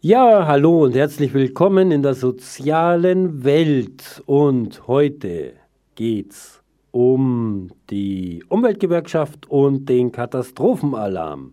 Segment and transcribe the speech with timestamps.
[0.00, 4.22] Ja, hallo und herzlich willkommen in der sozialen Welt.
[4.26, 5.54] Und heute
[5.96, 11.52] geht's um die Umweltgewerkschaft und den Katastrophenalarm.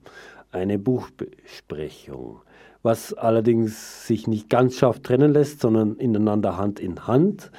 [0.52, 2.42] Eine Buchbesprechung,
[2.84, 7.52] was allerdings sich nicht ganz scharf trennen lässt, sondern ineinander Hand in Hand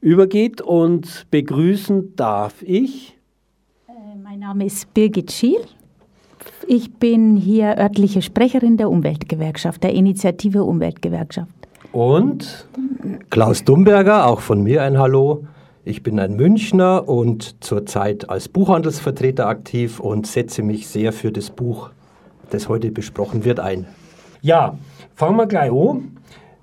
[0.00, 0.62] übergeht.
[0.62, 3.18] Und begrüßen darf ich.
[3.88, 5.60] Äh, mein Name ist Birgit Schiel.
[6.66, 11.50] Ich bin hier örtliche Sprecherin der Umweltgewerkschaft, der Initiative Umweltgewerkschaft.
[11.92, 12.66] Und
[13.30, 15.44] Klaus Dumberger, auch von mir ein Hallo.
[15.84, 21.50] Ich bin ein Münchner und zurzeit als Buchhandelsvertreter aktiv und setze mich sehr für das
[21.50, 21.90] Buch,
[22.50, 23.86] das heute besprochen wird, ein.
[24.40, 24.78] Ja,
[25.14, 26.16] fangen wir gleich an.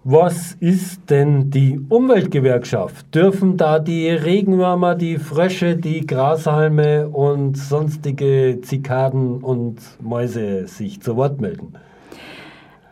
[0.03, 3.13] Was ist denn die Umweltgewerkschaft?
[3.13, 11.17] Dürfen da die Regenwürmer, die Frösche, die Grashalme und sonstige Zikaden und Mäuse sich zu
[11.17, 11.73] Wort melden?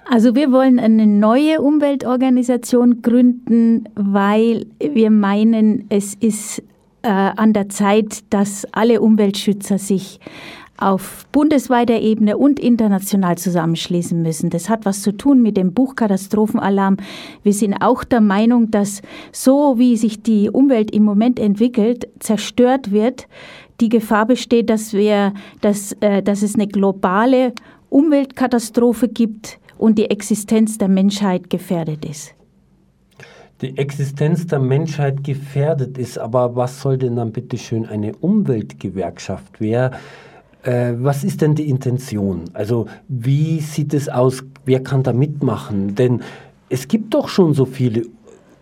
[0.07, 6.61] Also wir wollen eine neue Umweltorganisation gründen, weil wir meinen, es ist
[7.01, 10.19] äh, an der Zeit, dass alle Umweltschützer sich
[10.81, 14.49] auf bundesweiter Ebene und international zusammenschließen müssen.
[14.49, 16.97] Das hat was zu tun mit dem Buch Katastrophenalarm.
[17.43, 22.91] Wir sind auch der Meinung, dass so wie sich die Umwelt im Moment entwickelt, zerstört
[22.91, 23.27] wird,
[23.81, 27.53] die Gefahr besteht, dass wir, dass, äh, dass es eine globale
[27.89, 32.35] Umweltkatastrophe gibt und die Existenz der Menschheit gefährdet ist
[33.61, 36.17] die Existenz der Menschheit gefährdet ist.
[36.17, 39.59] Aber was soll denn dann bitte schön eine Umweltgewerkschaft?
[39.59, 39.91] Wer
[40.63, 42.45] äh, was ist denn die Intention?
[42.53, 44.43] Also wie sieht es aus?
[44.65, 45.95] Wer kann da mitmachen?
[45.95, 46.21] Denn
[46.69, 48.03] es gibt doch schon so viele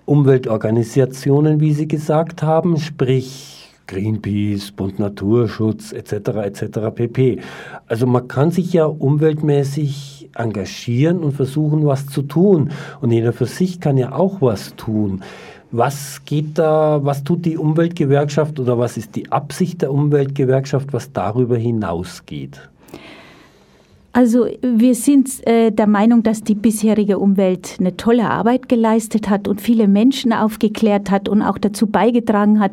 [0.05, 6.13] Umweltorganisationen, wie Sie gesagt haben, sprich Greenpeace, Bund Naturschutz etc.
[6.45, 6.79] etc.
[6.93, 7.39] pp.
[7.87, 12.71] Also man kann sich ja umweltmäßig engagieren und versuchen, was zu tun.
[13.01, 15.23] Und jeder für sich kann ja auch was tun.
[15.71, 21.11] Was geht da, was tut die Umweltgewerkschaft oder was ist die Absicht der Umweltgewerkschaft, was
[21.11, 22.69] darüber hinausgeht?
[24.17, 29.47] Also wir sind äh, der Meinung, dass die bisherige Umwelt eine tolle Arbeit geleistet hat
[29.47, 32.71] und viele Menschen aufgeklärt hat und auch dazu beigetragen hat,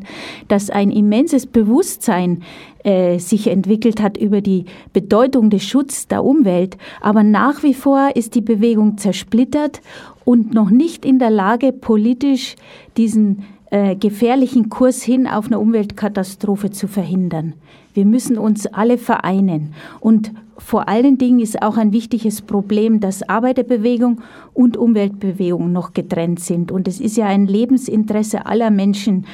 [0.48, 2.42] dass ein immenses Bewusstsein
[2.82, 4.64] äh, sich entwickelt hat über die
[4.94, 6.78] Bedeutung des Schutzes der Umwelt.
[7.02, 9.82] Aber nach wie vor ist die Bewegung zersplittert
[10.24, 12.56] und noch nicht in der Lage, politisch
[12.96, 17.54] diesen äh, gefährlichen Kurs hin auf eine Umweltkatastrophe zu verhindern.
[17.92, 19.74] Wir müssen uns alle vereinen.
[20.00, 24.20] Und vor allen Dingen ist auch ein wichtiges Problem, dass Arbeiterbewegung
[24.52, 26.72] und Umweltbewegung noch getrennt sind.
[26.72, 29.26] Und es ist ja ein Lebensinteresse aller Menschen,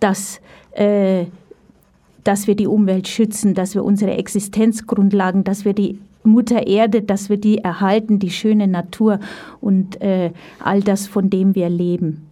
[0.00, 0.40] dass,
[0.72, 1.26] äh,
[2.24, 7.28] dass wir die Umwelt schützen, dass wir unsere Existenzgrundlagen, dass wir die Mutter Erde, dass
[7.28, 9.20] wir die erhalten, die schöne Natur
[9.60, 10.30] und äh,
[10.62, 12.26] all das, von dem wir leben.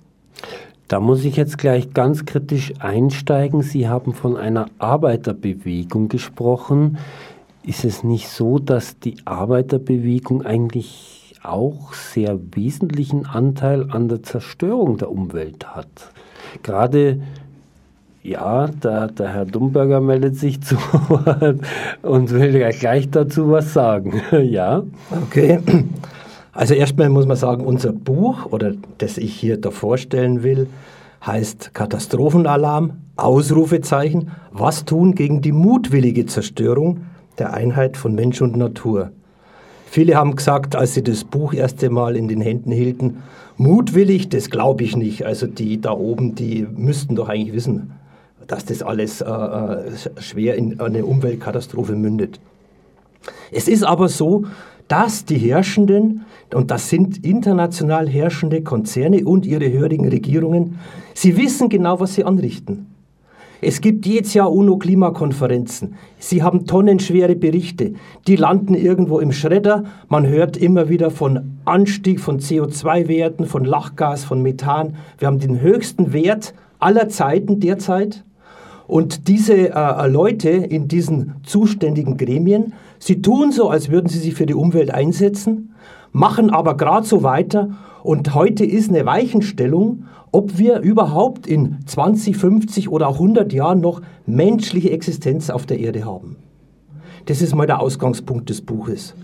[0.88, 3.62] Da muss ich jetzt gleich ganz kritisch einsteigen.
[3.62, 6.98] Sie haben von einer Arbeiterbewegung gesprochen.
[7.62, 14.96] Ist es nicht so, dass die Arbeiterbewegung eigentlich auch sehr wesentlichen Anteil an der Zerstörung
[14.96, 16.12] der Umwelt hat?
[16.64, 17.20] Gerade
[18.22, 20.76] ja, der, der Herr Dumberger meldet sich zu
[22.02, 24.20] und will ja gleich dazu was sagen.
[24.42, 24.82] ja.
[25.10, 25.60] Okay.
[26.52, 30.66] Also erstmal muss man sagen, unser Buch oder das ich hier da vorstellen will,
[31.24, 37.06] heißt Katastrophenalarm, Ausrufezeichen, was tun gegen die mutwillige Zerstörung
[37.38, 39.12] der Einheit von Mensch und Natur.
[39.86, 43.22] Viele haben gesagt, als sie das Buch erste Mal in den Händen hielten,
[43.56, 45.24] mutwillig, das glaube ich nicht.
[45.24, 47.92] Also die da oben, die müssten doch eigentlich wissen,
[48.50, 52.40] dass das alles äh, äh, schwer in eine Umweltkatastrophe mündet.
[53.52, 54.44] Es ist aber so,
[54.88, 56.22] dass die Herrschenden,
[56.52, 60.80] und das sind international herrschende Konzerne und ihre hörigen Regierungen,
[61.14, 62.86] sie wissen genau, was sie anrichten.
[63.62, 65.94] Es gibt jedes Jahr UNO-Klimakonferenzen.
[66.18, 67.92] Sie haben tonnenschwere Berichte.
[68.26, 69.84] Die landen irgendwo im Schredder.
[70.08, 74.96] Man hört immer wieder von Anstieg von CO2-Werten, von Lachgas, von Methan.
[75.18, 78.24] Wir haben den höchsten Wert aller Zeiten derzeit.
[78.90, 84.34] Und diese äh, Leute in diesen zuständigen Gremien, sie tun so, als würden sie sich
[84.34, 85.76] für die Umwelt einsetzen,
[86.10, 87.70] machen aber gerade so weiter.
[88.02, 93.80] Und heute ist eine Weichenstellung, ob wir überhaupt in 20, 50 oder auch 100 Jahren
[93.80, 96.34] noch menschliche Existenz auf der Erde haben.
[97.26, 99.14] Das ist mal der Ausgangspunkt des Buches.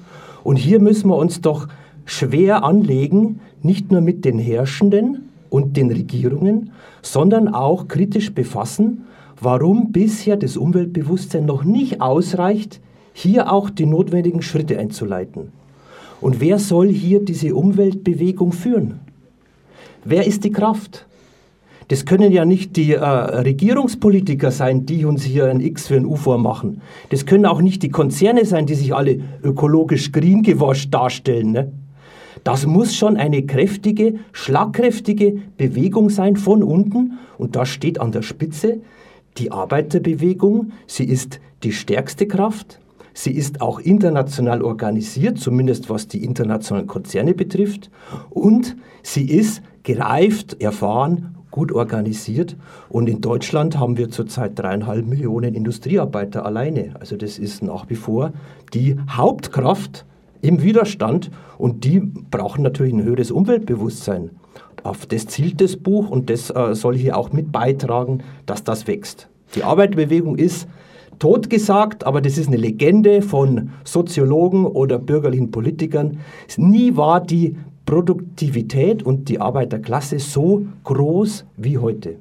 [0.45, 1.67] Und hier müssen wir uns doch
[2.05, 6.71] schwer anlegen, nicht nur mit den Herrschenden und den Regierungen,
[7.03, 9.03] sondern auch kritisch befassen,
[9.41, 12.81] warum bisher das Umweltbewusstsein noch nicht ausreicht,
[13.13, 15.53] hier auch die notwendigen Schritte einzuleiten.
[16.21, 19.01] Und wer soll hier diese Umweltbewegung führen?
[20.05, 21.07] Wer ist die Kraft?
[21.89, 26.05] Das können ja nicht die äh, Regierungspolitiker sein, die uns hier ein X für ein
[26.05, 26.81] U vormachen.
[27.11, 31.53] Das können auch nicht die Konzerne sein, die sich alle ökologisch green gewascht darstellen.
[31.53, 31.73] Ne?
[32.43, 37.19] Das muss schon eine kräftige, schlagkräftige Bewegung sein von unten.
[37.39, 38.81] Und da steht an der Spitze
[39.39, 40.73] die Arbeiterbewegung.
[40.87, 42.81] Sie ist die stärkste Kraft.
[43.15, 47.91] Sie ist auch international organisiert, zumindest was die internationalen Konzerne betrifft.
[48.31, 52.57] Und sie ist gereift, erfahren, gut organisiert.
[52.91, 56.95] Und in Deutschland haben wir zurzeit dreieinhalb Millionen Industriearbeiter alleine.
[57.01, 58.35] Also das ist nach wie vor
[58.75, 60.05] die Hauptkraft
[60.43, 64.31] im Widerstand und die brauchen natürlich ein höheres Umweltbewusstsein.
[64.87, 68.87] Auf das zielt das Buch und das äh, soll hier auch mit beitragen, dass das
[68.87, 69.29] wächst.
[69.57, 70.69] Die Arbeiterbewegung ist
[71.19, 76.19] totgesagt, aber das ist eine Legende von Soziologen oder bürgerlichen Politikern.
[76.57, 82.17] Nie war die Produktivität und die Arbeiterklasse so groß wie heute.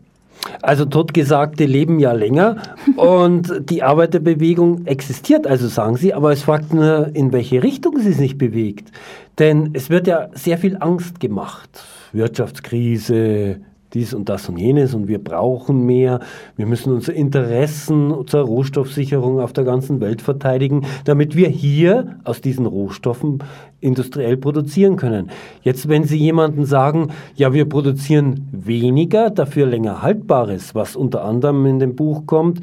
[0.61, 2.57] Also Totgesagte leben ja länger
[2.95, 8.13] und die Arbeiterbewegung existiert, also sagen Sie, aber es fragt nur, in welche Richtung sie
[8.13, 8.91] sich bewegt.
[9.39, 11.69] Denn es wird ja sehr viel Angst gemacht.
[12.13, 13.57] Wirtschaftskrise,
[13.95, 16.19] dies und das und jenes und wir brauchen mehr.
[16.57, 22.41] Wir müssen unsere Interessen zur Rohstoffsicherung auf der ganzen Welt verteidigen, damit wir hier aus
[22.41, 23.39] diesen Rohstoffen
[23.85, 25.29] industriell produzieren können.
[25.61, 31.65] Jetzt, wenn Sie jemanden sagen, ja, wir produzieren weniger, dafür länger Haltbares, was unter anderem
[31.65, 32.61] in dem Buch kommt,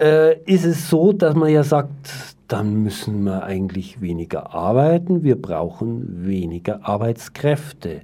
[0.00, 5.40] äh, ist es so, dass man ja sagt, dann müssen wir eigentlich weniger arbeiten, wir
[5.40, 8.02] brauchen weniger Arbeitskräfte.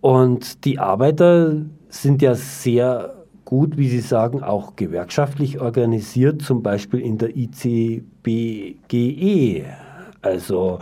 [0.00, 3.14] Und die Arbeiter sind ja sehr
[3.44, 8.04] gut, wie Sie sagen, auch gewerkschaftlich organisiert, zum Beispiel in der ICBGE,
[10.22, 10.78] also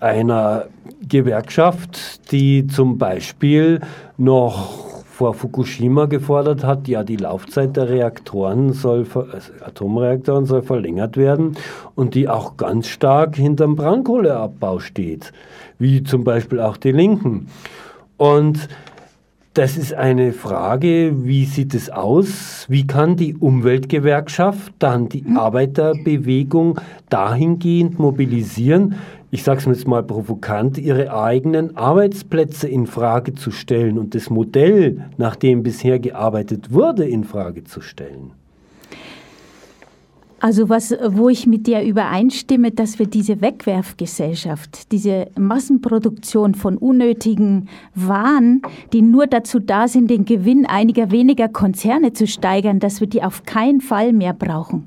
[0.00, 0.66] einer
[1.06, 3.80] Gewerkschaft, die zum Beispiel
[4.16, 11.18] noch vor Fukushima gefordert hat, ja, die Laufzeit der Reaktoren soll, also Atomreaktoren soll verlängert
[11.18, 11.56] werden
[11.94, 15.34] und die auch ganz stark hinterm Braunkohleabbau steht,
[15.78, 17.48] wie zum Beispiel auch die Linken.
[18.16, 18.68] Und
[19.52, 22.64] das ist eine Frage, wie sieht es aus?
[22.68, 25.36] Wie kann die Umweltgewerkschaft dann die hm?
[25.36, 26.80] Arbeiterbewegung
[27.10, 28.94] dahingehend mobilisieren,
[29.30, 34.28] ich sage es jetzt mal provokant, ihre eigenen Arbeitsplätze in Frage zu stellen und das
[34.28, 38.32] Modell, nach dem bisher gearbeitet wurde, in Frage zu stellen?
[40.42, 47.68] Also was, wo ich mit dir übereinstimme, dass wir diese Wegwerfgesellschaft, diese Massenproduktion von unnötigen
[47.94, 48.62] Waren,
[48.94, 53.22] die nur dazu da sind, den Gewinn einiger weniger Konzerne zu steigern, dass wir die
[53.22, 54.86] auf keinen Fall mehr brauchen.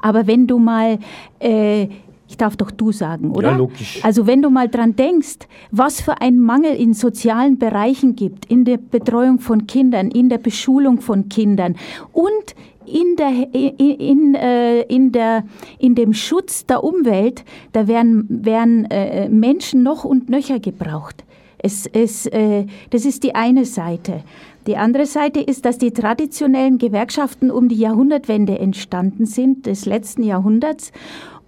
[0.00, 0.98] Aber wenn du mal
[1.38, 1.88] äh,
[2.34, 3.52] ich darf doch du sagen, oder?
[3.52, 4.00] Ja, logisch.
[4.02, 8.64] Also wenn du mal dran denkst, was für ein Mangel in sozialen Bereichen gibt, in
[8.64, 11.76] der Betreuung von Kindern, in der Beschulung von Kindern
[12.12, 15.44] und in, der, in, in, äh, in, der,
[15.78, 21.24] in dem Schutz der Umwelt, da werden, werden äh, Menschen noch und nöcher gebraucht.
[21.58, 24.24] Es, es, äh, das ist die eine Seite.
[24.66, 30.22] Die andere Seite ist, dass die traditionellen Gewerkschaften um die Jahrhundertwende entstanden sind, des letzten
[30.22, 30.90] Jahrhunderts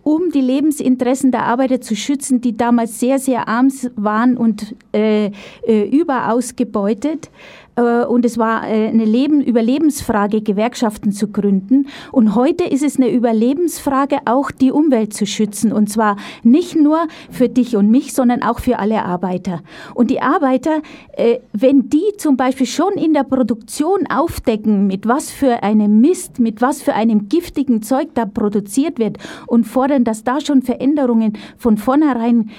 [0.06, 5.32] um die Lebensinteressen der Arbeiter zu schützen, die damals sehr, sehr arm waren und äh,
[5.66, 7.28] äh, überausgebeutet.
[7.76, 11.86] Äh, und es war äh, eine Leben, Überlebensfrage, Gewerkschaften zu gründen.
[12.10, 15.72] Und heute ist es eine Überlebensfrage, auch die Umwelt zu schützen.
[15.72, 19.60] Und zwar nicht nur für dich und mich, sondern auch für alle Arbeiter.
[19.94, 20.82] Und die Arbeiter,
[21.16, 26.38] äh, wenn die zum Beispiel schon in der Produktion aufdecken, mit was für einem Mist,
[26.38, 31.34] mit was für einem giftigen Zeug da produziert wird und fordern, dass da schon Veränderungen
[31.58, 32.50] von vornherein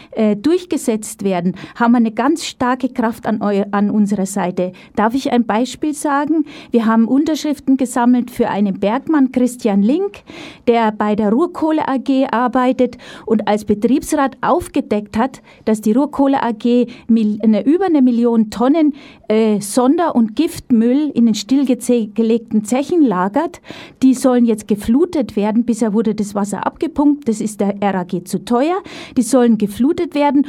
[0.42, 4.72] durchgesetzt werden, haben wir eine ganz starke Kraft an, an unserer Seite.
[4.96, 6.44] Da Darf ich ein Beispiel sagen?
[6.70, 10.24] Wir haben Unterschriften gesammelt für einen Bergmann, Christian Link,
[10.68, 16.88] der bei der Ruhrkohle AG arbeitet und als Betriebsrat aufgedeckt hat, dass die Ruhrkohle AG
[17.10, 18.96] eine, über eine Million Tonnen
[19.30, 23.62] äh, Sonder- und Giftmüll in den stillgelegten Zechen lagert.
[24.04, 25.64] Die sollen jetzt geflutet werden.
[25.64, 27.30] Bisher wurde das Wasser abgepumpt.
[27.30, 28.76] Das ist der RAG zu teuer.
[29.16, 30.46] Die sollen geflutet werden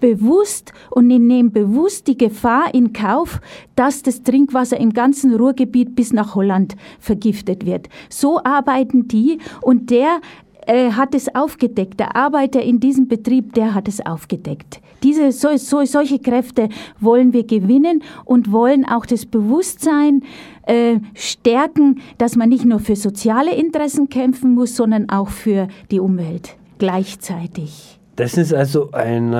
[0.00, 3.40] bewusst und die nehmen bewusst die Gefahr in Kauf,
[3.76, 7.88] dass das Trinkwasser im ganzen Ruhrgebiet bis nach Holland vergiftet wird.
[8.08, 10.20] So arbeiten die und der
[10.66, 11.98] äh, hat es aufgedeckt.
[11.98, 14.80] Der Arbeiter in diesem Betrieb, der hat es aufgedeckt.
[15.02, 16.68] Diese, so, so, solche Kräfte
[17.00, 20.22] wollen wir gewinnen und wollen auch das Bewusstsein
[20.66, 26.00] äh, stärken, dass man nicht nur für soziale Interessen kämpfen muss, sondern auch für die
[26.00, 27.98] Umwelt gleichzeitig.
[28.16, 29.32] Das ist also ein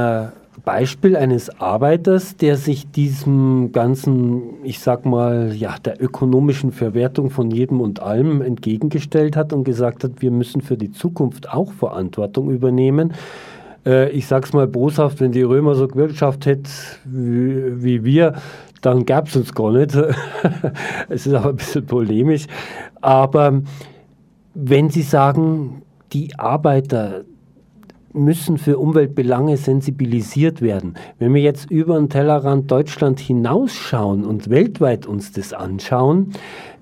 [0.69, 7.51] Beispiel eines Arbeiters, der sich diesem ganzen, ich sag mal, ja, der ökonomischen Verwertung von
[7.51, 12.51] jedem und allem entgegengestellt hat und gesagt hat, wir müssen für die Zukunft auch Verantwortung
[12.51, 13.15] übernehmen.
[13.87, 16.69] Äh, ich sag's mal boshaft, wenn die Römer so gewirtschaftet hätten
[17.07, 18.35] wie, wie wir,
[18.83, 19.97] dann gab es uns gar nicht.
[21.09, 22.45] es ist aber ein bisschen polemisch.
[23.01, 23.63] Aber
[24.53, 25.81] wenn Sie sagen,
[26.13, 27.25] die Arbeiter
[28.19, 30.95] müssen für Umweltbelange sensibilisiert werden.
[31.19, 36.33] Wenn wir jetzt über den Tellerrand Deutschland hinausschauen und weltweit uns das anschauen,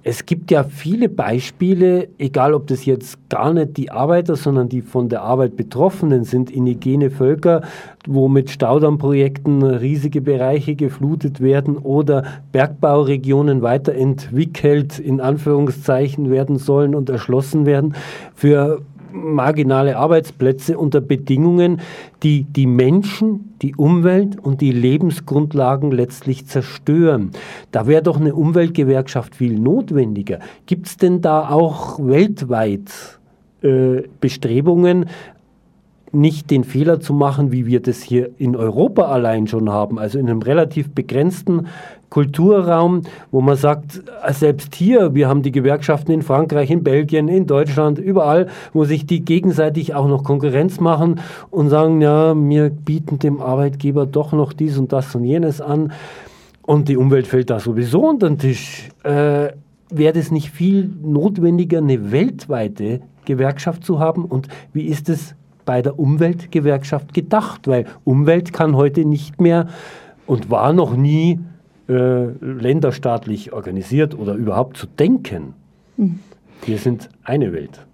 [0.08, 4.80] es gibt ja viele Beispiele, egal ob das jetzt gar nicht die Arbeiter, sondern die
[4.80, 7.62] von der Arbeit Betroffenen sind, indigene Völker,
[8.06, 17.10] wo mit Staudammprojekten riesige Bereiche geflutet werden oder Bergbauregionen weiterentwickelt, in Anführungszeichen, werden sollen und
[17.10, 17.96] erschlossen werden.
[18.32, 18.82] Für
[19.16, 21.80] marginale Arbeitsplätze unter Bedingungen,
[22.22, 27.30] die die Menschen, die Umwelt und die Lebensgrundlagen letztlich zerstören.
[27.72, 30.38] Da wäre doch eine Umweltgewerkschaft viel notwendiger.
[30.66, 33.18] Gibt es denn da auch weltweit
[33.62, 35.06] äh, Bestrebungen,
[36.12, 40.18] nicht den Fehler zu machen, wie wir das hier in Europa allein schon haben, also
[40.18, 41.66] in einem relativ begrenzten
[42.10, 47.46] Kulturraum, wo man sagt, selbst hier, wir haben die Gewerkschaften in Frankreich, in Belgien, in
[47.46, 51.20] Deutschland, überall, wo sich die gegenseitig auch noch Konkurrenz machen
[51.50, 55.92] und sagen, ja, wir bieten dem Arbeitgeber doch noch dies und das und jenes an
[56.66, 58.88] und die Umwelt fällt da sowieso unter den Tisch.
[59.04, 59.52] Äh,
[59.88, 64.24] Wäre das nicht viel notwendiger, eine weltweite Gewerkschaft zu haben?
[64.24, 67.68] Und wie ist es bei der Umweltgewerkschaft gedacht?
[67.68, 69.68] Weil Umwelt kann heute nicht mehr
[70.26, 71.38] und war noch nie
[71.88, 75.54] äh, länderstaatlich organisiert oder überhaupt zu denken.
[75.96, 76.20] Mhm.
[76.64, 77.86] Wir sind eine Welt.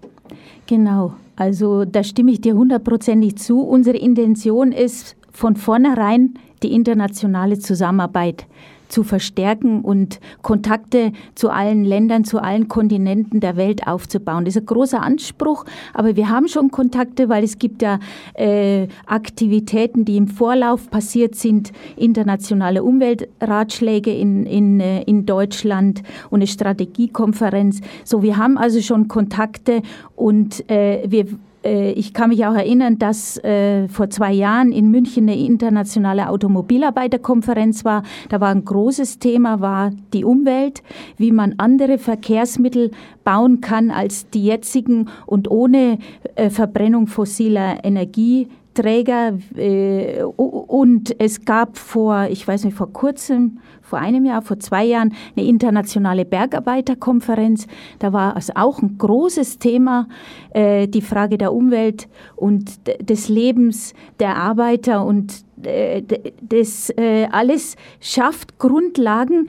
[0.66, 3.60] Genau, also da stimme ich dir hundertprozentig zu.
[3.60, 8.46] Unsere Intention ist von vornherein die internationale Zusammenarbeit
[8.92, 14.44] zu verstärken und Kontakte zu allen Ländern, zu allen Kontinenten der Welt aufzubauen.
[14.44, 17.98] Das ist ein großer Anspruch, aber wir haben schon Kontakte, weil es gibt ja
[18.34, 26.40] äh, Aktivitäten, die im Vorlauf passiert sind, internationale Umweltratschläge in, in, äh, in Deutschland und
[26.40, 27.80] eine Strategiekonferenz.
[28.04, 29.80] So, wir haben also schon Kontakte
[30.14, 31.26] und äh, wir
[31.64, 37.84] ich kann mich auch erinnern, dass äh, vor zwei Jahren in München eine internationale Automobilarbeiterkonferenz
[37.84, 38.02] war.
[38.28, 40.82] Da war ein großes Thema, war die Umwelt,
[41.18, 42.90] wie man andere Verkehrsmittel
[43.24, 45.98] bauen kann als die jetzigen und ohne
[46.34, 53.58] äh, Verbrennung fossiler Energie Träger äh, und es gab vor, ich weiß nicht, vor kurzem,
[53.82, 57.66] vor einem Jahr, vor zwei Jahren eine internationale Bergarbeiterkonferenz.
[57.98, 60.08] Da war es auch ein großes Thema,
[60.50, 66.02] äh, die Frage der Umwelt und des Lebens der Arbeiter und äh,
[66.40, 69.48] das äh, alles schafft Grundlagen,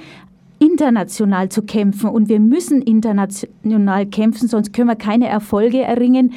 [0.60, 2.10] international zu kämpfen.
[2.10, 6.34] Und wir müssen international kämpfen, sonst können wir keine Erfolge erringen.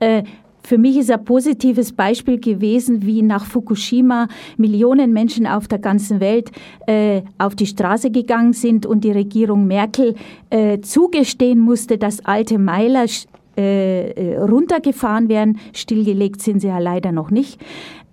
[0.00, 0.24] Äh,
[0.68, 6.20] für mich ist ein positives Beispiel gewesen, wie nach Fukushima Millionen Menschen auf der ganzen
[6.20, 6.50] Welt
[6.86, 10.14] äh, auf die Straße gegangen sind und die Regierung Merkel
[10.50, 13.06] äh, zugestehen musste, dass alte Meiler
[13.56, 15.58] äh, äh runtergefahren werden.
[15.72, 17.58] Stillgelegt sind sie ja leider noch nicht.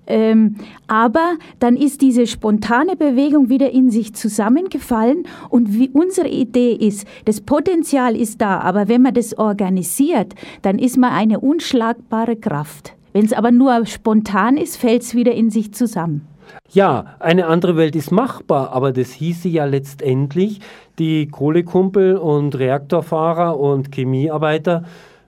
[0.08, 0.56] Ähm,
[0.88, 7.08] aber dann ist diese spontane Bewegung wieder in sich zusammengefallen und wie unsere Idee ist,
[7.26, 12.94] das Potenzial ist da, aber wenn man das organisiert, dann ist man eine unschlagbare Kraft.
[13.14, 16.28] Wenn es aber nur spontan ist, fällt es wieder in sich zusammen.
[16.72, 20.60] Ja, eine andere Welt ist machbar, aber das hieße ja letztendlich,
[21.00, 24.84] die Kohlekumpel und Reaktorfahrer und Chemiearbeiter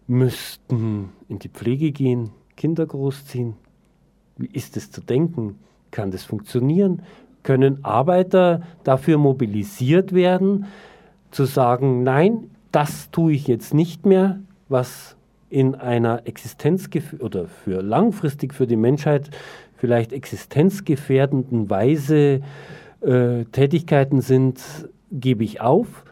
[0.08, 3.56] müssten in die Pflege gehen, Kinder großziehen.
[4.38, 5.60] Wie ist es zu denken?
[5.92, 7.02] Kann das funktionieren?
[7.44, 10.66] Können Arbeiter dafür mobilisiert werden,
[11.32, 14.40] zu sagen, nein, das tue ich jetzt nicht mehr,
[14.70, 15.16] was
[15.50, 16.90] in einer Existenz
[17.20, 19.30] oder für langfristig für die Menschheit
[19.78, 22.42] vielleicht existenzgefährdenden Weise
[23.02, 24.62] äh, Tätigkeiten sind,
[25.12, 26.04] gebe ich auf.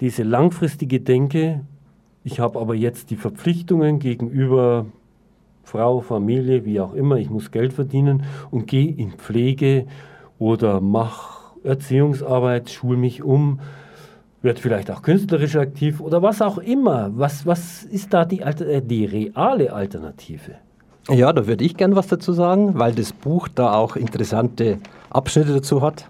[0.00, 1.60] Diese langfristige Denke,
[2.24, 4.86] ich habe aber jetzt die Verpflichtungen gegenüber
[5.70, 9.86] Frau, Familie, wie auch immer, ich muss Geld verdienen und gehe in Pflege
[10.40, 13.60] oder mache Erziehungsarbeit, schule mich um,
[14.42, 17.12] werde vielleicht auch künstlerisch aktiv oder was auch immer.
[17.14, 20.56] Was, was ist da die, äh, die reale Alternative?
[21.08, 25.54] Ja, da würde ich gern was dazu sagen, weil das Buch da auch interessante Abschnitte
[25.54, 26.06] dazu hat.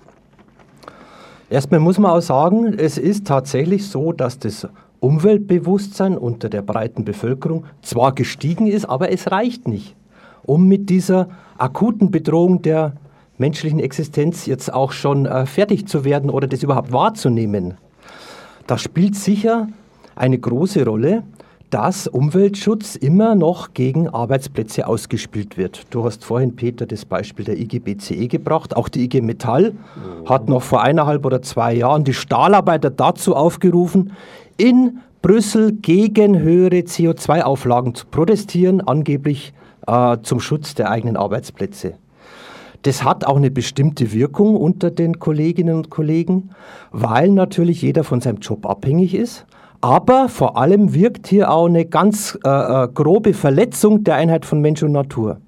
[1.51, 4.67] Erstmal muss man auch sagen, es ist tatsächlich so, dass das
[5.01, 9.97] Umweltbewusstsein unter der breiten Bevölkerung zwar gestiegen ist, aber es reicht nicht.
[10.43, 11.29] um mit dieser
[11.59, 12.95] akuten Bedrohung der
[13.39, 17.75] menschlichen Existenz jetzt auch schon äh, fertig zu werden oder das überhaupt wahrzunehmen.
[18.67, 19.69] Da spielt sicher
[20.15, 21.23] eine große Rolle,
[21.71, 25.87] dass Umweltschutz immer noch gegen Arbeitsplätze ausgespielt wird.
[25.91, 28.77] Du hast vorhin, Peter, das Beispiel der IG BCE gebracht.
[28.77, 29.75] Auch die IG Metall
[30.27, 34.13] hat noch vor eineinhalb oder zwei Jahren die Stahlarbeiter dazu aufgerufen,
[34.61, 39.55] in Brüssel gegen höhere CO2-Auflagen zu protestieren, angeblich
[39.87, 41.95] äh, zum Schutz der eigenen Arbeitsplätze.
[42.83, 46.51] Das hat auch eine bestimmte Wirkung unter den Kolleginnen und Kollegen,
[46.93, 49.47] weil natürlich jeder von seinem Job abhängig ist.
[49.81, 54.61] Aber vor allem wirkt hier auch eine ganz äh, äh, grobe Verletzung der Einheit von
[54.61, 55.41] Mensch und Natur.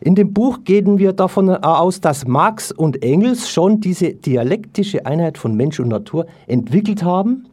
[0.00, 5.36] In dem Buch gehen wir davon aus, dass Marx und Engels schon diese dialektische Einheit
[5.36, 7.47] von Mensch und Natur entwickelt haben.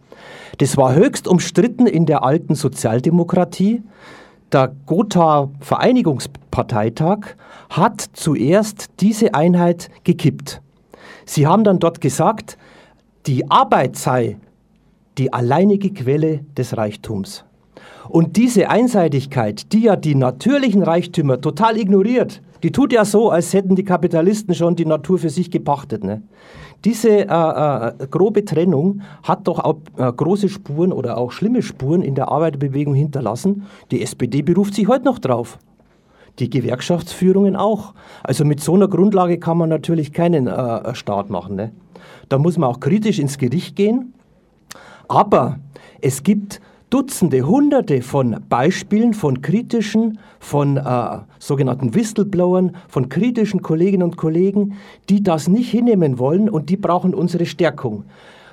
[0.58, 3.84] Das war höchst umstritten in der alten Sozialdemokratie.
[4.52, 7.36] Der Gotha Vereinigungsparteitag
[7.70, 10.62] hat zuerst diese Einheit gekippt.
[11.26, 12.58] Sie haben dann dort gesagt,
[13.26, 14.38] die Arbeit sei
[15.18, 17.44] die alleinige Quelle des Reichtums.
[18.08, 23.54] Und diese Einseitigkeit, die ja die natürlichen Reichtümer total ignoriert, die tut ja so, als
[23.54, 26.04] hätten die Kapitalisten schon die Natur für sich gepachtet.
[26.04, 26.22] Ne?
[26.86, 32.04] Diese äh, äh, grobe Trennung hat doch auch äh, große Spuren oder auch schlimme Spuren
[32.04, 33.66] in der Arbeiterbewegung hinterlassen.
[33.90, 35.58] Die SPD beruft sich heute noch drauf.
[36.38, 37.96] Die Gewerkschaftsführungen auch.
[38.22, 41.56] Also mit so einer Grundlage kann man natürlich keinen äh, Staat machen.
[41.56, 41.72] Ne?
[42.30, 44.14] Da muss man auch kritisch ins Gericht gehen.
[45.08, 45.58] Aber
[46.02, 46.62] es gibt
[46.96, 54.76] Dutzende, Hunderte von Beispielen von kritischen, von äh, sogenannten Whistleblowern, von kritischen Kolleginnen und Kollegen,
[55.10, 58.06] die das nicht hinnehmen wollen und die brauchen unsere Stärkung.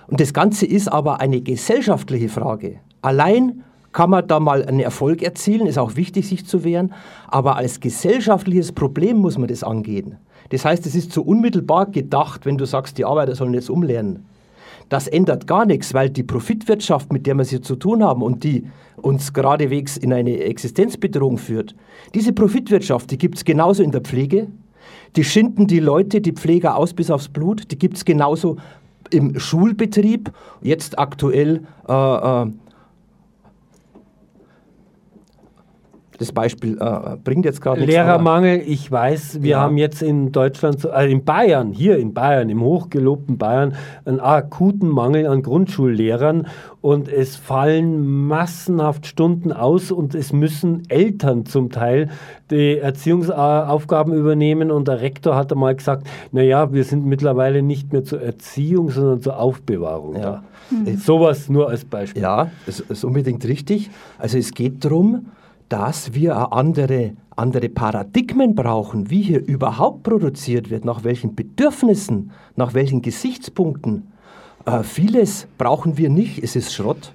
[0.09, 2.81] Und das Ganze ist aber eine gesellschaftliche Frage.
[3.01, 6.93] Allein kann man da mal einen Erfolg erzielen, ist auch wichtig, sich zu wehren,
[7.29, 10.17] aber als gesellschaftliches Problem muss man das angehen.
[10.49, 14.25] Das heißt, es ist zu unmittelbar gedacht, wenn du sagst, die Arbeiter sollen jetzt umlernen.
[14.93, 18.21] Das ändert gar nichts, weil die Profitwirtschaft, mit der wir es hier zu tun haben
[18.21, 21.75] und die uns geradewegs in eine Existenzbedrohung führt,
[22.15, 24.49] diese Profitwirtschaft, die gibt es genauso in der Pflege.
[25.17, 27.71] Die schinden die Leute, die Pfleger aus bis aufs Blut.
[27.71, 28.59] Die gibt es genauso
[29.09, 30.31] im Schulbetrieb.
[30.61, 32.47] Jetzt aktuell äh, äh,
[36.23, 39.61] das Beispiel äh, bringt jetzt gerade Lehrermangel, ich weiß, wir ja.
[39.61, 44.89] haben jetzt in Deutschland, also in Bayern, hier in Bayern, im hochgelobten Bayern, einen akuten
[44.89, 46.47] Mangel an Grundschullehrern
[46.81, 52.09] und es fallen massenhaft Stunden aus und es müssen Eltern zum Teil
[52.51, 58.05] die Erziehungsaufgaben übernehmen und der Rektor hat einmal gesagt, naja, wir sind mittlerweile nicht mehr
[58.05, 60.23] zur Erziehung, sondern zur Aufbewahrung ja.
[60.23, 60.43] da.
[60.71, 60.97] Mhm.
[60.99, 62.23] Sowas nur als Beispiel.
[62.23, 63.91] Ja, das ist unbedingt richtig.
[64.19, 65.27] Also es geht darum,
[65.73, 72.75] dass wir andere, andere Paradigmen brauchen, wie hier überhaupt produziert wird, nach welchen Bedürfnissen, nach
[72.75, 74.13] welchen Gesichtspunkten.
[74.67, 77.15] Äh, vieles brauchen wir nicht, es ist Schrott,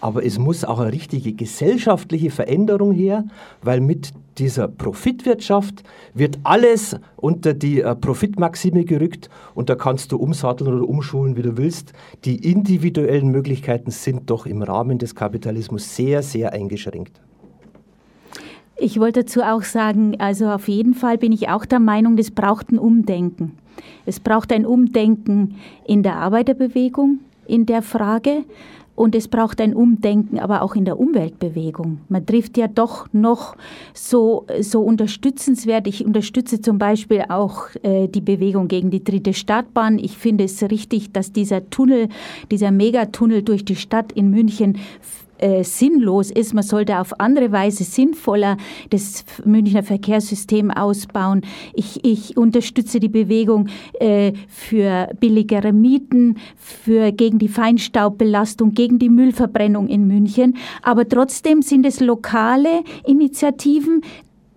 [0.00, 3.24] aber es muss auch eine richtige gesellschaftliche Veränderung her,
[3.60, 5.82] weil mit dieser Profitwirtschaft
[6.14, 11.42] wird alles unter die äh, Profitmaxime gerückt und da kannst du umsatteln oder umschulen, wie
[11.42, 11.92] du willst.
[12.24, 17.20] Die individuellen Möglichkeiten sind doch im Rahmen des Kapitalismus sehr, sehr eingeschränkt.
[18.82, 22.30] Ich wollte dazu auch sagen, also auf jeden Fall bin ich auch der Meinung, es
[22.30, 23.58] braucht ein Umdenken.
[24.06, 28.44] Es braucht ein Umdenken in der Arbeiterbewegung in der Frage
[28.94, 32.00] und es braucht ein Umdenken aber auch in der Umweltbewegung.
[32.08, 33.54] Man trifft ja doch noch
[33.92, 35.86] so, so unterstützenswert.
[35.86, 39.98] Ich unterstütze zum Beispiel auch äh, die Bewegung gegen die dritte Stadtbahn.
[39.98, 42.08] Ich finde es richtig, dass dieser Tunnel,
[42.50, 44.78] dieser Megatunnel durch die Stadt in München
[45.40, 46.54] äh, sinnlos ist.
[46.54, 48.56] Man sollte auf andere Weise sinnvoller
[48.90, 51.42] das Münchner Verkehrssystem ausbauen.
[51.74, 59.08] Ich, ich unterstütze die Bewegung äh, für billigere Mieten, für, gegen die Feinstaubbelastung, gegen die
[59.08, 60.56] Müllverbrennung in München.
[60.82, 64.02] Aber trotzdem sind es lokale Initiativen,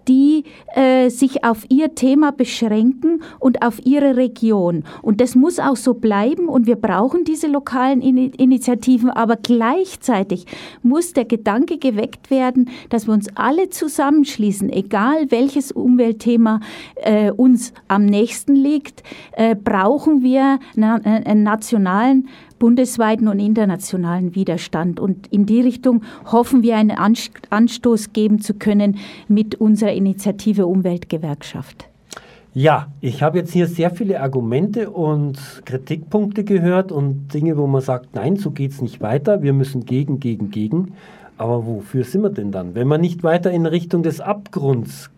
[0.08, 0.44] die
[0.76, 4.84] äh, sich auf ihr Thema beschränken und auf ihre Region.
[5.02, 10.46] Und das muss auch so bleiben und wir brauchen diese lokalen In Initiativen, aber gleichzeitig
[10.82, 16.60] muss der Gedanke geweckt werden, dass wir uns alle zusammenschließen, egal welches Umweltthema
[16.96, 22.28] äh, uns am nächsten liegt, äh, brauchen wir na äh, einen nationalen
[22.64, 24.98] bundesweiten und internationalen Widerstand.
[24.98, 26.98] Und in die Richtung hoffen wir, einen
[27.50, 31.90] Anstoß geben zu können mit unserer Initiative Umweltgewerkschaft.
[32.54, 37.82] Ja, ich habe jetzt hier sehr viele Argumente und Kritikpunkte gehört und Dinge, wo man
[37.82, 40.94] sagt, nein, so geht es nicht weiter, wir müssen gegen, gegen, gegen.
[41.38, 42.76] Aber wofür sind wir denn dann?
[42.76, 45.10] Wenn wir nicht weiter in Richtung des Abgrunds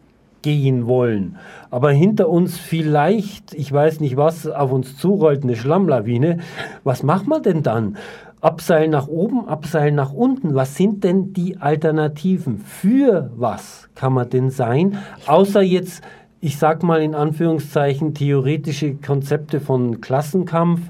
[0.46, 1.38] gehen wollen,
[1.72, 6.38] aber hinter uns vielleicht, ich weiß nicht was, auf uns zurollt, eine Schlammlawine,
[6.84, 7.98] was macht man denn dann?
[8.42, 10.54] Abseil nach oben, Abseil nach unten.
[10.54, 12.60] Was sind denn die Alternativen?
[12.60, 15.00] Für was kann man denn sein?
[15.26, 16.04] Außer jetzt,
[16.42, 20.82] ich sag mal in Anführungszeichen, theoretische Konzepte von Klassenkampf.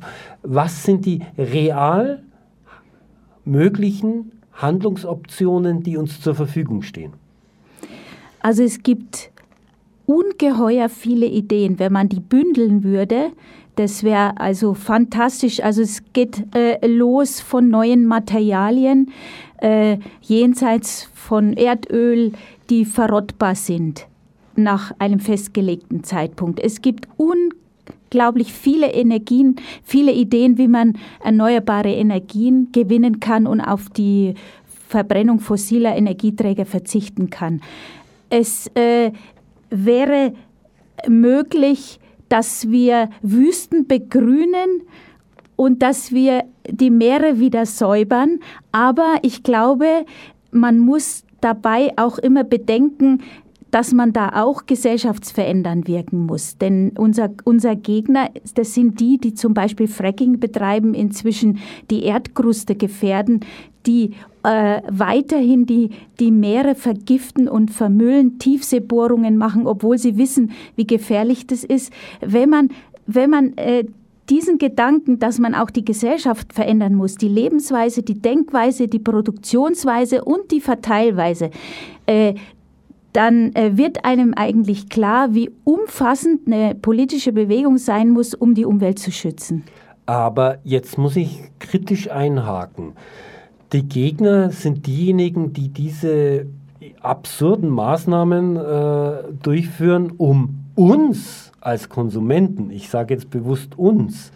[0.44, 2.24] Was sind die real
[3.46, 7.13] möglichen Handlungsoptionen, die uns zur Verfügung stehen?
[8.41, 9.32] Also es gibt
[10.06, 11.80] ungeheuer viele Ideen.
[11.80, 13.32] Wenn man die bündeln würde,
[13.76, 15.62] das wäre also fantastisch.
[15.62, 19.12] Also es geht äh, los von neuen Materialien
[19.58, 22.34] äh, jenseits von Erdöl,
[22.70, 24.08] die verrottbar sind
[24.56, 26.60] nach einem festgelegten Zeitpunkt.
[26.62, 33.89] Es gibt unglaublich viele Energien, viele Ideen, wie man erneuerbare Energien gewinnen kann und auf
[33.89, 34.36] die
[34.88, 37.62] Verbrennung fossiler Energieträger verzichten kann.
[38.30, 39.12] Es äh,
[39.69, 40.34] wäre
[41.08, 41.99] möglich,
[42.30, 44.82] dass wir Wüsten begrünen
[45.56, 48.39] und dass wir die Meere wieder säubern.
[48.71, 50.06] Aber ich glaube,
[50.51, 53.21] man muss dabei auch immer bedenken,
[53.71, 56.58] dass man da auch gesellschaftsverändernd wirken muss.
[56.58, 61.60] Denn unser, unser Gegner, das sind die, die zum Beispiel Fracking betreiben, inzwischen
[61.91, 63.41] die Erdkruste gefährden,
[63.86, 64.12] die
[64.46, 71.48] äh, weiterhin die, die Meere vergiften und vermüllen, Tiefseebohrungen machen, obwohl sie wissen, wie gefährlich
[71.48, 71.92] das ist.
[72.22, 72.70] Wenn man,
[73.08, 73.86] wenn man äh,
[74.30, 80.24] diesen Gedanken, dass man auch die Gesellschaft verändern muss, die Lebensweise, die Denkweise, die Produktionsweise
[80.24, 81.52] und die Verteilweise,
[82.06, 82.36] äh,
[83.14, 88.66] dann äh, wird einem eigentlich klar, wie umfassend eine politische Bewegung sein muss, um die
[88.66, 89.64] Umwelt zu schützen.
[90.06, 92.94] Aber jetzt muss ich kritisch einhaken.
[93.76, 96.46] Die Gegner sind diejenigen, die diese
[97.02, 104.32] absurden Maßnahmen äh, durchführen, um uns als Konsumenten, ich sage jetzt bewusst uns,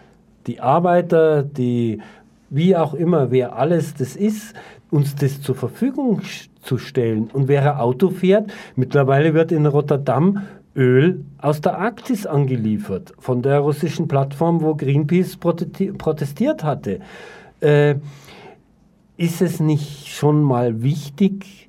[0.46, 2.02] die Arbeiter, die
[2.50, 4.56] wie auch immer, wer alles das ist,
[4.92, 6.20] uns das zur Verfügung
[6.62, 7.30] zu stellen.
[7.32, 13.42] Und wer ein Auto fährt, mittlerweile wird in Rotterdam Öl aus der Arktis angeliefert, von
[13.42, 17.00] der russischen Plattform, wo Greenpeace protestiert hatte.
[17.62, 17.96] Äh,
[19.20, 21.68] ist es nicht schon mal wichtig,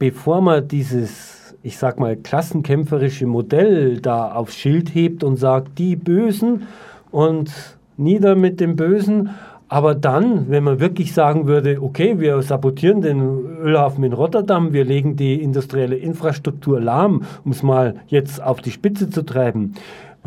[0.00, 5.94] bevor man dieses, ich sag mal, klassenkämpferische Modell da aufs Schild hebt und sagt, die
[5.94, 6.64] Bösen
[7.12, 7.52] und
[7.96, 9.30] nieder mit dem Bösen,
[9.68, 13.20] aber dann, wenn man wirklich sagen würde, okay, wir sabotieren den
[13.62, 18.72] Ölhafen in Rotterdam, wir legen die industrielle Infrastruktur lahm, um es mal jetzt auf die
[18.72, 19.74] Spitze zu treiben,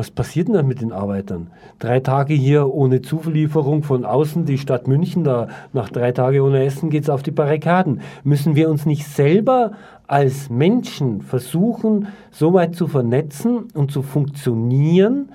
[0.00, 1.48] was passiert denn dann mit den Arbeitern?
[1.78, 6.64] Drei Tage hier ohne Zulieferung von außen, die Stadt München, da nach drei Tagen ohne
[6.64, 8.00] Essen geht es auf die Barrikaden.
[8.24, 9.72] Müssen wir uns nicht selber
[10.06, 15.32] als Menschen versuchen, so weit zu vernetzen und zu funktionieren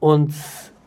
[0.00, 0.34] und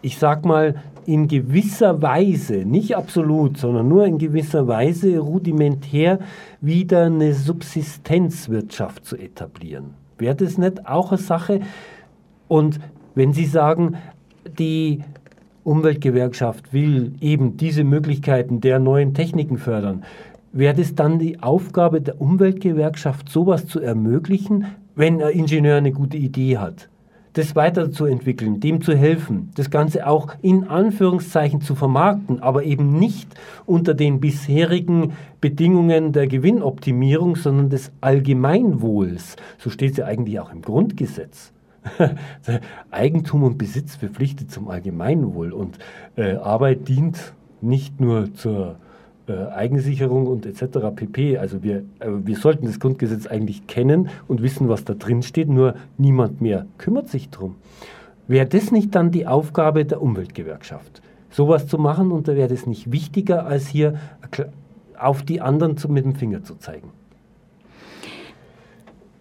[0.01, 6.19] ich sag mal, in gewisser Weise, nicht absolut, sondern nur in gewisser Weise rudimentär
[6.59, 9.93] wieder eine Subsistenzwirtschaft zu etablieren.
[10.17, 11.61] Wäre das nicht auch eine Sache?
[12.49, 12.81] Und
[13.15, 13.97] wenn Sie sagen,
[14.57, 15.03] die
[15.63, 20.03] Umweltgewerkschaft will eben diese Möglichkeiten der neuen Techniken fördern,
[20.53, 26.17] wäre das dann die Aufgabe der Umweltgewerkschaft, sowas zu ermöglichen, wenn ein Ingenieur eine gute
[26.17, 26.89] Idee hat?
[27.33, 33.29] Das weiterzuentwickeln, dem zu helfen, das Ganze auch in Anführungszeichen zu vermarkten, aber eben nicht
[33.65, 39.37] unter den bisherigen Bedingungen der Gewinnoptimierung, sondern des Allgemeinwohls.
[39.59, 41.53] So steht es ja eigentlich auch im Grundgesetz.
[42.91, 45.77] Eigentum und Besitz verpflichtet zum Allgemeinwohl und
[46.15, 48.75] äh, Arbeit dient nicht nur zur
[49.27, 50.79] äh, Eigensicherung und etc.
[50.95, 51.37] pp.
[51.37, 55.49] Also wir, äh, wir sollten das Grundgesetz eigentlich kennen und wissen, was da drin steht,
[55.49, 57.55] nur niemand mehr kümmert sich drum.
[58.27, 62.65] Wäre das nicht dann die Aufgabe der Umweltgewerkschaft, sowas zu machen und da wäre das
[62.65, 63.95] nicht wichtiger, als hier
[64.97, 66.89] auf die anderen zu, mit dem Finger zu zeigen?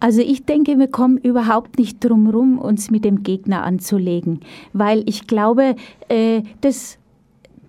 [0.01, 4.39] Also ich denke, wir kommen überhaupt nicht drum herum, uns mit dem Gegner anzulegen,
[4.73, 5.75] weil ich glaube,
[6.09, 6.97] äh, das,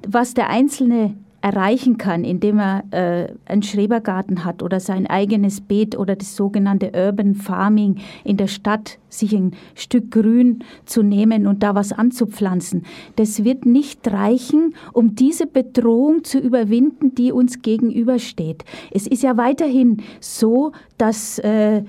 [0.09, 5.99] was der Einzelne erreichen kann, indem er äh, einen Schrebergarten hat oder sein eigenes Beet
[5.99, 11.63] oder das sogenannte Urban Farming in der Stadt, sich ein Stück Grün zu nehmen und
[11.63, 12.85] da was anzupflanzen.
[13.17, 18.65] Das wird nicht reichen, um diese Bedrohung zu überwinden, die uns gegenübersteht.
[18.91, 21.83] Es ist ja weiterhin so, dass äh,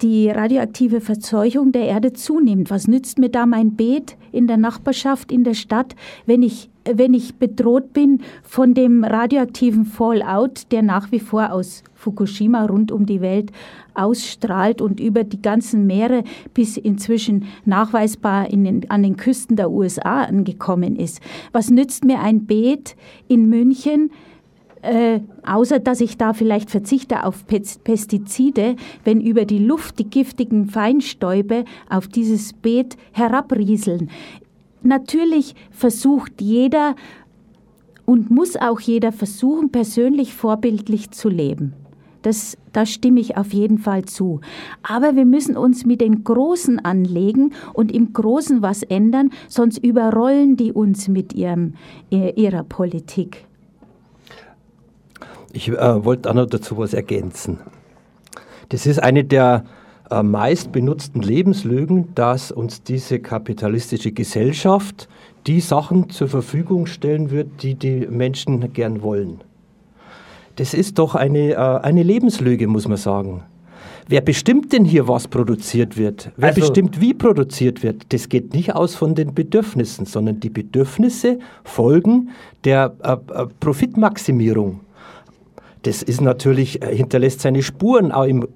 [0.00, 2.70] die radioaktive Verzeugung der Erde zunimmt.
[2.70, 5.94] Was nützt mir da mein Beet in der Nachbarschaft, in der Stadt,
[6.26, 11.82] wenn ich, wenn ich bedroht bin von dem radioaktiven Fallout, der nach wie vor aus
[11.94, 13.52] Fukushima rund um die Welt
[13.94, 20.24] ausstrahlt und über die ganzen Meere bis inzwischen nachweisbar den, an den Küsten der USA
[20.24, 21.20] angekommen ist.
[21.52, 22.96] Was nützt mir ein Beet
[23.28, 24.10] in München,
[24.82, 30.66] äh, außer dass ich da vielleicht verzichte auf Pestizide, wenn über die Luft die giftigen
[30.66, 34.10] Feinstäube auf dieses Beet herabrieseln.
[34.82, 36.96] Natürlich versucht jeder
[38.04, 41.74] und muss auch jeder versuchen, persönlich vorbildlich zu leben.
[42.22, 44.40] Das, da stimme ich auf jeden Fall zu.
[44.82, 50.56] Aber wir müssen uns mit den Großen anlegen und im Großen was ändern, sonst überrollen
[50.56, 51.74] die uns mit ihrem,
[52.10, 53.46] ihrer Politik.
[55.52, 57.58] Ich äh, wollte auch noch dazu was ergänzen.
[58.70, 59.64] Das ist eine der
[60.10, 65.08] äh, meist benutzten Lebenslügen, dass uns diese kapitalistische Gesellschaft
[65.46, 69.40] die Sachen zur Verfügung stellen wird, die die Menschen gern wollen.
[70.56, 73.42] Das ist doch eine, äh, eine Lebenslüge, muss man sagen.
[74.08, 76.30] Wer bestimmt denn hier, was produziert wird?
[76.36, 78.12] Wer also, bestimmt, wie produziert wird?
[78.12, 82.30] Das geht nicht aus von den Bedürfnissen, sondern die Bedürfnisse folgen
[82.64, 84.80] der äh, äh Profitmaximierung.
[85.82, 88.46] Das ist natürlich, äh, hinterlässt seine Spuren auch im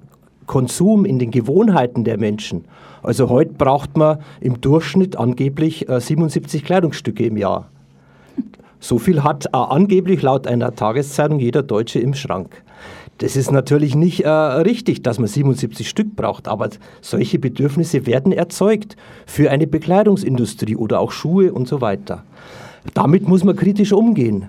[0.46, 2.64] Konsum, in den Gewohnheiten der Menschen.
[3.02, 7.68] Also heute braucht man im Durchschnitt angeblich 77 äh, Kleidungsstücke im Jahr.
[8.78, 12.62] So viel hat äh, angeblich laut einer Tageszeitung jeder Deutsche im Schrank.
[13.18, 16.68] Das ist natürlich nicht äh, richtig, dass man 77 Stück braucht, aber
[17.00, 22.24] solche Bedürfnisse werden erzeugt für eine Bekleidungsindustrie oder auch Schuhe und so weiter.
[22.94, 24.46] Damit muss man kritisch umgehen.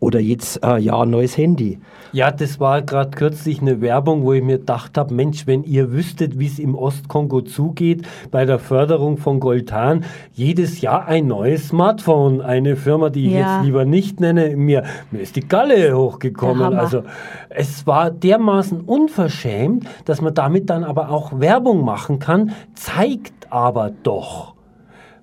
[0.00, 1.78] Oder jetzt, äh, ja, ein neues Handy.
[2.12, 5.92] Ja, das war gerade kürzlich eine Werbung, wo ich mir gedacht habe, Mensch, wenn ihr
[5.92, 11.68] wüsstet, wie es im Ostkongo zugeht bei der Förderung von Goltan, jedes Jahr ein neues
[11.68, 12.40] Smartphone.
[12.40, 13.58] Eine Firma, die ich ja.
[13.58, 16.74] jetzt lieber nicht nenne, mir, mir ist die Galle hochgekommen.
[16.74, 17.04] Also
[17.50, 23.92] es war dermaßen unverschämt, dass man damit dann aber auch Werbung machen kann, zeigt aber
[24.02, 24.54] doch,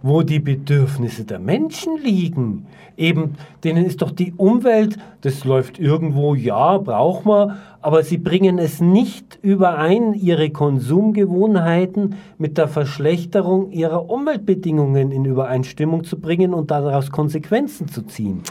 [0.02, 6.36] wo die Bedürfnisse der Menschen liegen eben, denen ist doch die Umwelt, das läuft irgendwo,
[6.36, 14.10] ja, braucht man, aber sie bringen es nicht überein, ihre Konsumgewohnheiten mit der Verschlechterung ihrer
[14.10, 18.42] Umweltbedingungen in Übereinstimmung zu bringen und daraus Konsequenzen zu ziehen.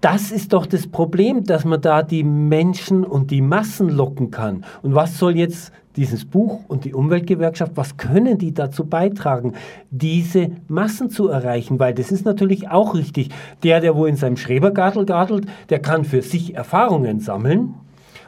[0.00, 4.64] Das ist doch das Problem, dass man da die Menschen und die Massen locken kann.
[4.80, 9.52] Und was soll jetzt dieses Buch und die Umweltgewerkschaft, was können die dazu beitragen,
[9.90, 11.78] diese Massen zu erreichen?
[11.78, 13.28] Weil das ist natürlich auch richtig.
[13.62, 17.74] Der, der wo in seinem Schrebergartel gartelt, der kann für sich Erfahrungen sammeln.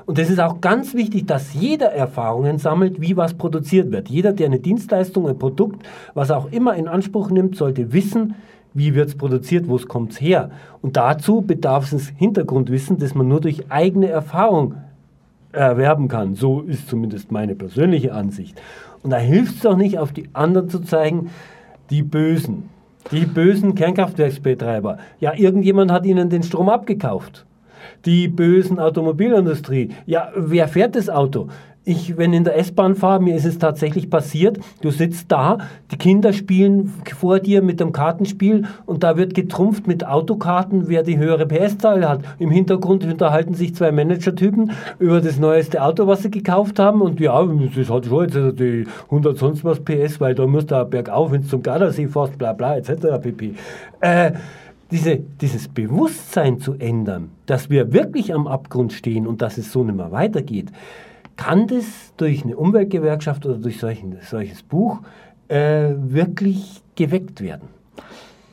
[0.05, 4.11] Und es ist auch ganz wichtig, dass jeder Erfahrungen sammelt, wie was produziert wird.
[4.11, 8.35] Jeder, der eine Dienstleistung, ein Produkt, was auch immer in Anspruch nimmt, sollte wissen,
[8.75, 10.51] wie wird es produziert, wo kommt es her.
[10.83, 14.75] Und dazu bedarf es Hintergrundwissen, das man nur durch eigene Erfahrung
[15.53, 16.35] erwerben kann.
[16.35, 18.61] So ist zumindest meine persönliche Ansicht.
[19.03, 21.31] Und da hilft es doch nicht, auf die anderen zu zeigen,
[21.91, 22.69] die Bösen,
[23.11, 24.99] die bösen Kernkraftwerksbetreiber.
[25.21, 27.45] Ja, irgendjemand hat ihnen den Strom abgekauft.
[28.05, 29.91] Die bösen Automobilindustrie.
[30.07, 31.49] Ja, wer fährt das Auto?
[31.85, 35.59] Ich, wenn in der S-Bahn fahre, mir ist es tatsächlich passiert, du sitzt da,
[35.91, 41.03] die Kinder spielen vor dir mit dem Kartenspiel und da wird getrumpft mit Autokarten, wer
[41.03, 42.21] die höhere PS-Zahl hat.
[42.39, 47.19] Im Hintergrund unterhalten sich zwei Managertypen über das neueste Auto, was sie gekauft haben und
[47.19, 51.33] ja, das hat schon jetzt die 100 sonst was PS, weil da musst du bergauf,
[51.33, 53.21] wenn du zum Gardasee fährst, bla bla etc.
[53.21, 53.55] pp.
[54.01, 54.33] Äh,
[54.93, 59.83] diese, dieses Bewusstsein zu ändern, dass wir wirklich am Abgrund stehen und dass es so
[59.83, 60.71] nicht mehr weitergeht,
[61.37, 61.85] kann das
[62.17, 65.01] durch eine Umweltgewerkschaft oder durch solchen, solches Buch
[65.49, 67.69] äh, wirklich geweckt werden?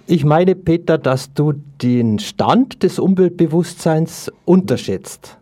[0.08, 5.38] Ich meine, Peter, dass du den Stand des Umweltbewusstseins unterschätzt.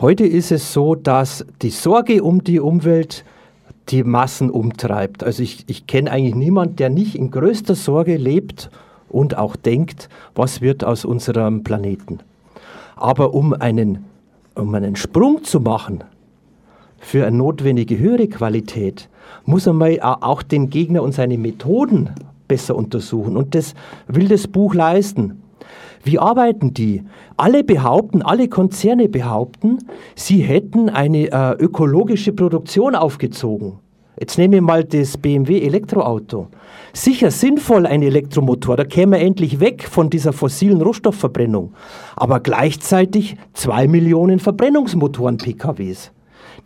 [0.00, 3.24] Heute ist es so, dass die Sorge um die Umwelt
[3.88, 5.22] die Massen umtreibt.
[5.22, 8.70] Also ich, ich kenne eigentlich niemanden, der nicht in größter Sorge lebt
[9.08, 12.20] und auch denkt, was wird aus unserem Planeten.
[12.96, 14.04] Aber um einen,
[14.54, 16.04] um einen Sprung zu machen,
[17.06, 19.08] für eine notwendige höhere Qualität
[19.44, 22.10] muss man mal auch den Gegner und seine Methoden
[22.48, 23.36] besser untersuchen.
[23.36, 23.74] Und das
[24.08, 25.40] will das Buch leisten.
[26.02, 27.04] Wie arbeiten die?
[27.36, 29.78] Alle behaupten, alle Konzerne behaupten,
[30.16, 33.74] sie hätten eine äh, ökologische Produktion aufgezogen.
[34.18, 36.48] Jetzt nehmen wir mal das BMW Elektroauto.
[36.92, 41.72] Sicher sinnvoll ein Elektromotor, da käme er endlich weg von dieser fossilen Rohstoffverbrennung.
[42.16, 46.10] Aber gleichzeitig zwei Millionen Verbrennungsmotoren PKWs.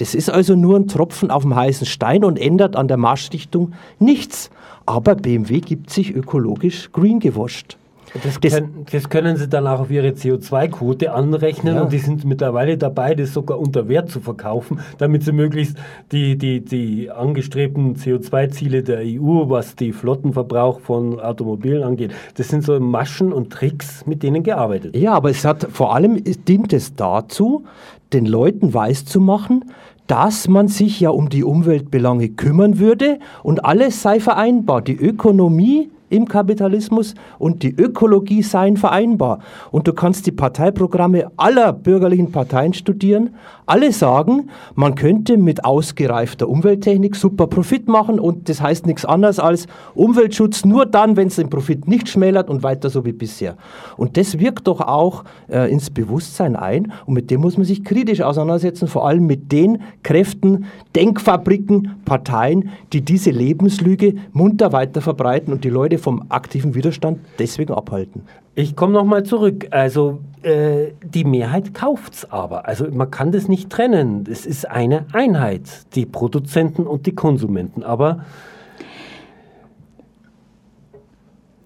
[0.01, 3.75] Das ist also nur ein Tropfen auf dem heißen Stein und ändert an der Marschrichtung
[3.99, 4.51] nichts.
[4.87, 7.77] Aber BMW gibt sich ökologisch green gewascht.
[8.15, 11.83] Das, das, können, das, können Sie dann auch auf Ihre CO2-Quote anrechnen ja.
[11.83, 15.77] und die sind mittlerweile dabei, das sogar unter Wert zu verkaufen, damit sie möglichst
[16.11, 22.65] die, die, die angestrebten CO2-Ziele der EU, was die Flottenverbrauch von Automobilen angeht, das sind
[22.65, 24.97] so Maschen und Tricks, mit denen gearbeitet.
[24.97, 27.65] Ja, aber es hat vor allem dient es dazu,
[28.13, 29.67] den Leuten weiszumachen,
[30.11, 34.83] dass man sich ja um die Umweltbelange kümmern würde und alles sei vereinbar.
[34.83, 39.39] Die Ökonomie im Kapitalismus und die Ökologie seien vereinbar.
[39.71, 43.37] Und du kannst die Parteiprogramme aller bürgerlichen Parteien studieren.
[43.71, 49.39] Alle sagen, man könnte mit ausgereifter Umwelttechnik super Profit machen und das heißt nichts anderes
[49.39, 53.57] als Umweltschutz nur dann, wenn es den Profit nicht schmälert und weiter so wie bisher.
[53.97, 57.85] Und das wirkt doch auch äh, ins Bewusstsein ein und mit dem muss man sich
[57.85, 60.65] kritisch auseinandersetzen, vor allem mit den Kräften,
[60.97, 67.73] Denkfabriken, Parteien, die diese Lebenslüge munter weiter verbreiten und die Leute vom aktiven Widerstand deswegen
[67.73, 68.23] abhalten.
[68.55, 69.69] Ich komme nochmal zurück.
[69.71, 72.67] Also äh, die Mehrheit kauft es aber.
[72.67, 74.25] Also man kann das nicht trennen.
[74.31, 77.83] Es ist eine Einheit, die Produzenten und die Konsumenten.
[77.83, 78.25] Aber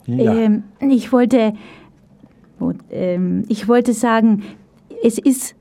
[0.06, 0.34] ja.
[0.34, 1.54] ähm, ich wollte,
[2.90, 4.42] ähm, ich wollte sagen,
[5.02, 5.54] es ist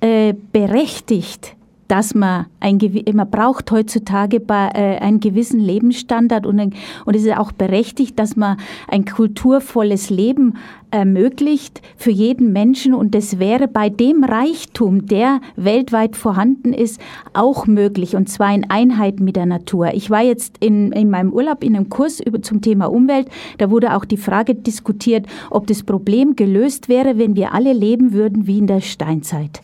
[0.00, 1.56] äh, berechtigt,
[1.88, 2.78] dass man ein,
[3.14, 6.74] man braucht heutzutage bei, äh, einen gewissen Lebensstandard und, ein,
[7.06, 10.54] und es ist auch berechtigt, dass man ein kulturvolles Leben
[10.90, 17.00] ermöglicht für jeden Menschen und das wäre bei dem Reichtum, der weltweit vorhanden ist,
[17.34, 19.92] auch möglich und zwar in Einheit mit der Natur.
[19.92, 23.70] Ich war jetzt in, in meinem Urlaub in einem Kurs über, zum Thema Umwelt, da
[23.70, 28.46] wurde auch die Frage diskutiert, ob das Problem gelöst wäre, wenn wir alle leben würden
[28.46, 29.60] wie in der Steinzeit.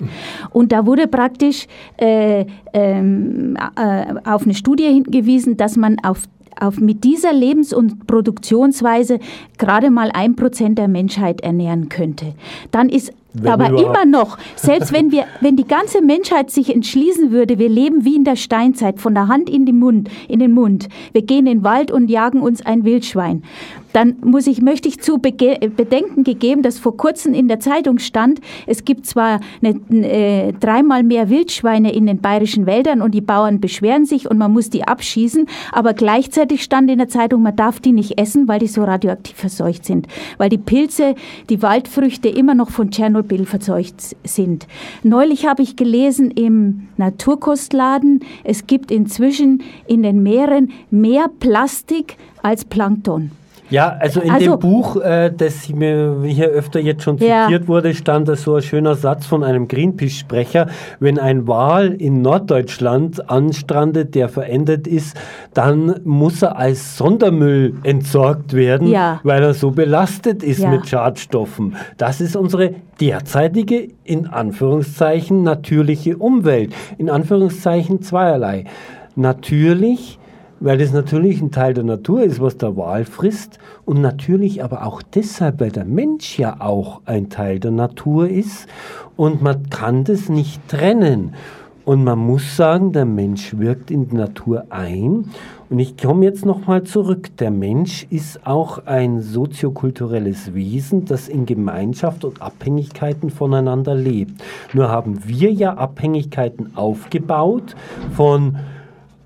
[0.51, 2.14] Und da wurde praktisch äh,
[2.73, 6.23] ähm, äh, auf eine Studie hingewiesen, dass man auf
[6.61, 9.19] auf, mit dieser Lebens- und Produktionsweise
[9.59, 12.35] gerade mal ein Prozent der Menschheit ernähren könnte.
[12.71, 17.31] Dann ist wenn aber immer noch, selbst wenn wir, wenn die ganze Menschheit sich entschließen
[17.31, 20.53] würde, wir leben wie in der Steinzeit, von der Hand in den Mund, in den
[20.53, 20.89] Mund.
[21.13, 23.43] Wir gehen in den Wald und jagen uns ein Wildschwein
[23.95, 28.41] dann muss ich, möchte ich zu bedenken gegeben, dass vor kurzem in der Zeitung stand,
[28.67, 33.61] es gibt zwar eine, äh, dreimal mehr Wildschweine in den bayerischen Wäldern und die Bauern
[33.61, 37.79] beschweren sich und man muss die abschießen, aber gleichzeitig stand in der Zeitung, man darf
[37.79, 41.15] die nicht essen, weil die so radioaktiv verseucht sind, weil die Pilze,
[41.49, 44.67] die Waldfrüchte immer noch von Tschernobyl verseucht sind.
[45.03, 52.65] Neulich habe ich gelesen im Naturkostladen, es gibt inzwischen in den Meeren mehr Plastik als
[52.65, 53.31] Plankton.
[53.71, 57.69] Ja, also in also, dem Buch, äh, das mir hier öfter jetzt schon zitiert ja.
[57.69, 60.67] wurde, stand da so ein schöner Satz von einem Greenpeace-Sprecher,
[61.01, 65.17] wenn ein Wal in Norddeutschland anstrandet, der verendet ist,
[65.55, 69.21] dann muss er als Sondermüll entsorgt werden, ja.
[69.23, 70.71] weil er so belastet ist ja.
[70.71, 71.77] mit Schadstoffen.
[71.97, 76.75] Das ist unsere derzeitige, in Anführungszeichen, natürliche Umwelt.
[76.99, 78.65] In Anführungszeichen zweierlei.
[79.17, 80.19] Natürlich
[80.61, 84.87] weil das natürlich ein Teil der Natur ist, was der Wal frisst und natürlich aber
[84.87, 88.67] auch deshalb, weil der Mensch ja auch ein Teil der Natur ist
[89.17, 91.35] und man kann das nicht trennen.
[91.85, 95.27] Und man muss sagen, der Mensch wirkt in die Natur ein.
[95.69, 97.37] Und ich komme jetzt nochmal zurück.
[97.37, 104.43] Der Mensch ist auch ein soziokulturelles Wesen, das in Gemeinschaft und Abhängigkeiten voneinander lebt.
[104.73, 107.77] Nur haben wir ja Abhängigkeiten aufgebaut
[108.17, 108.57] von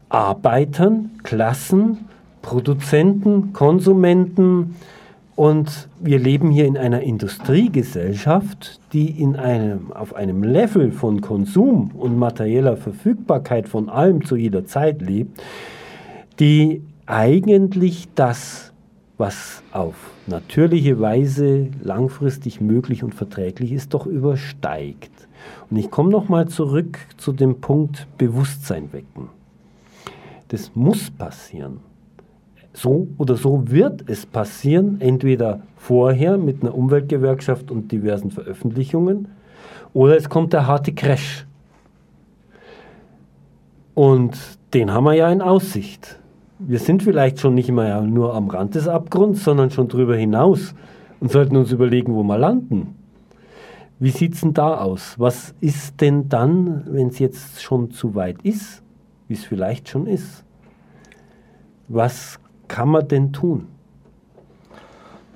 [0.08, 2.08] Arbeitern, Klassen,
[2.42, 4.76] Produzenten, Konsumenten
[5.38, 11.92] und wir leben hier in einer Industriegesellschaft, die in einem, auf einem Level von Konsum
[11.96, 15.40] und materieller Verfügbarkeit von allem zu jeder Zeit lebt,
[16.40, 18.72] die eigentlich das,
[19.16, 19.94] was auf
[20.26, 25.28] natürliche Weise langfristig möglich und verträglich ist, doch übersteigt.
[25.70, 29.37] Und ich komme nochmal zurück zu dem Punkt Bewusstsein wecken.
[30.48, 31.80] Das muss passieren.
[32.72, 39.28] So oder so wird es passieren, entweder vorher mit einer Umweltgewerkschaft und diversen Veröffentlichungen
[39.92, 41.46] oder es kommt der harte Crash.
[43.94, 44.38] Und
[44.74, 46.20] den haben wir ja in Aussicht.
[46.60, 50.74] Wir sind vielleicht schon nicht mehr nur am Rand des Abgrunds, sondern schon darüber hinaus
[51.20, 52.94] und sollten uns überlegen, wo wir landen.
[53.98, 55.16] Wie sieht es denn da aus?
[55.18, 58.82] Was ist denn dann, wenn es jetzt schon zu weit ist?
[59.28, 60.44] Wie es vielleicht schon ist.
[61.88, 63.66] Was kann man denn tun?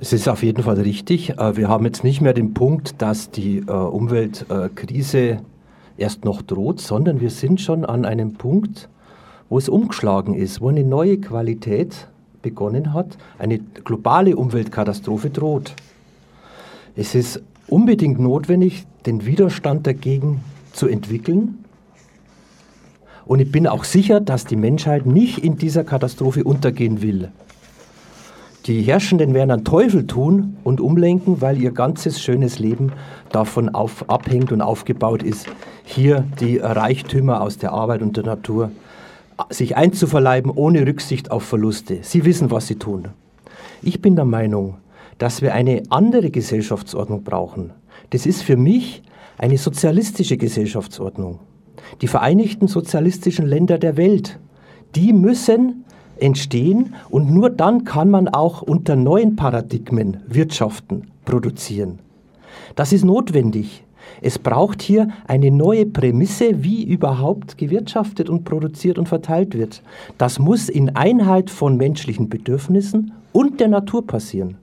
[0.01, 1.39] Es ist auf jeden Fall richtig.
[1.39, 5.43] Äh, wir haben jetzt nicht mehr den Punkt, dass die äh, Umweltkrise
[5.97, 8.89] erst noch droht, sondern wir sind schon an einem Punkt,
[9.49, 12.09] wo es umgeschlagen ist, wo eine neue Qualität
[12.43, 15.75] begonnen hat, eine globale Umweltkatastrophe droht.
[16.97, 20.41] Es ist unbedingt notwendig, den Widerstand dagegen
[20.73, 21.62] zu entwickeln.
[23.25, 27.31] Und ich bin auch sicher, dass die Menschheit nicht in dieser Katastrophe untergehen will.
[28.67, 32.93] Die Herrschenden werden einen Teufel tun und umlenken, weil ihr ganzes schönes Leben
[33.31, 35.47] davon auf, abhängt und aufgebaut ist,
[35.83, 38.71] hier die Reichtümer aus der Arbeit und der Natur
[39.51, 41.99] sich einzuverleiben ohne Rücksicht auf Verluste.
[42.03, 43.09] Sie wissen, was sie tun.
[43.83, 44.77] Ich bin der Meinung,
[45.19, 47.73] dass wir eine andere Gesellschaftsordnung brauchen.
[48.11, 49.03] Das ist für mich
[49.39, 51.41] eine sozialistische Gesellschaftsordnung.
[52.01, 54.39] Die Vereinigten Sozialistischen Länder der Welt,
[54.95, 55.85] die müssen
[56.19, 61.99] entstehen und nur dann kann man auch unter neuen Paradigmen wirtschaften, produzieren.
[62.75, 63.85] Das ist notwendig.
[64.21, 69.83] Es braucht hier eine neue Prämisse, wie überhaupt gewirtschaftet und produziert und verteilt wird.
[70.19, 74.57] Das muss in Einheit von menschlichen Bedürfnissen und der Natur passieren.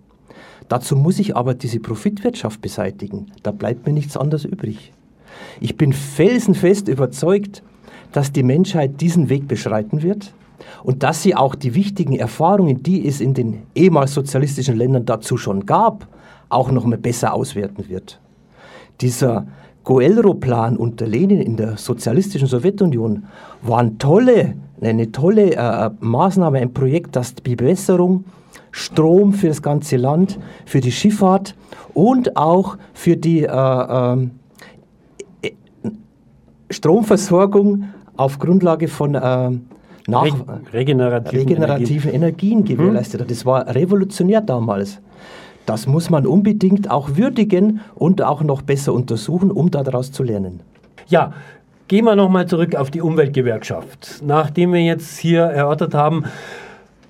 [0.68, 3.28] Dazu muss ich aber diese Profitwirtschaft beseitigen.
[3.41, 4.93] Da bleibt mir nichts anderes übrig.
[5.60, 7.64] Ich bin felsenfest überzeugt,
[8.12, 10.34] dass die Menschheit diesen Weg beschreiten wird
[10.84, 15.38] und dass sie auch die wichtigen Erfahrungen, die es in den ehemals sozialistischen Ländern dazu
[15.38, 16.08] schon gab,
[16.50, 18.20] auch noch mal besser auswerten wird.
[19.02, 19.46] Dieser
[19.84, 23.26] Goelro-Plan unter Lenin in der sozialistischen Sowjetunion
[23.62, 28.26] war eine tolle, eine tolle äh, Maßnahme, ein Projekt, das die Bewässerung,
[28.72, 31.56] Strom für das ganze Land, für die Schifffahrt
[31.94, 34.28] und auch für die äh, äh,
[36.70, 39.51] Stromversorgung auf Grundlage von äh,
[40.07, 40.26] nach
[40.74, 43.32] regenerativen, regenerativen Energien, Energien gewährleistet hat.
[43.32, 44.99] Das war revolutionär damals.
[45.65, 50.61] Das muss man unbedingt auch würdigen und auch noch besser untersuchen, um daraus zu lernen.
[51.07, 51.34] Ja,
[51.88, 54.22] gehen wir nochmal zurück auf die Umweltgewerkschaft.
[54.26, 56.24] Nachdem wir jetzt hier erörtert haben,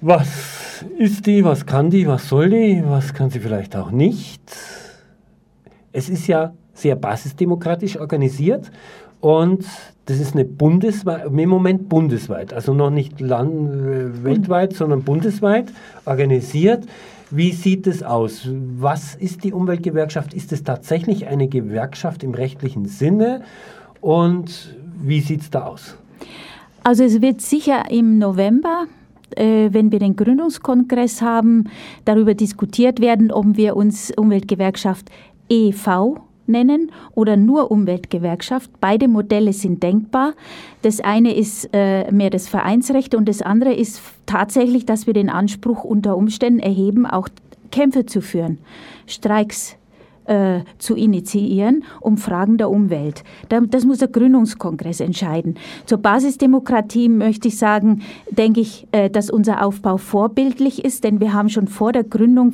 [0.01, 4.41] was ist die, was kann die, was soll die, was kann sie vielleicht auch nicht.
[5.91, 8.71] Es ist ja sehr basisdemokratisch organisiert
[9.21, 9.65] und
[10.05, 15.71] das ist eine bundesweit, im Moment bundesweit, also noch nicht land, äh, weltweit, sondern bundesweit
[16.05, 16.85] organisiert.
[17.31, 18.49] Wie sieht es aus?
[18.77, 20.33] Was ist die Umweltgewerkschaft?
[20.33, 23.43] Ist es tatsächlich eine Gewerkschaft im rechtlichen Sinne?
[24.01, 25.95] Und wie sieht es da aus?
[26.83, 28.85] Also es wird sicher im November
[29.35, 31.65] äh, wenn wir den Gründungskongress haben,
[32.03, 35.11] darüber diskutiert werden, ob wir uns Umweltgewerkschaft
[35.49, 38.69] e.V nennen oder nur Umweltgewerkschaft.
[38.81, 40.33] Beide Modelle sind denkbar.
[40.81, 45.29] Das eine ist äh, mehr das Vereinsrecht und das andere ist tatsächlich, dass wir den
[45.29, 47.29] Anspruch unter Umständen erheben, auch
[47.71, 48.57] Kämpfe zu führen,
[49.05, 49.78] Streiks
[50.29, 53.23] äh, zu initiieren, um Fragen der Umwelt.
[53.49, 55.55] Das muss der Gründungskongress entscheiden.
[55.85, 61.33] Zur Basisdemokratie möchte ich sagen, denke ich, äh, dass unser Aufbau vorbildlich ist, denn wir
[61.33, 62.53] haben schon vor der Gründung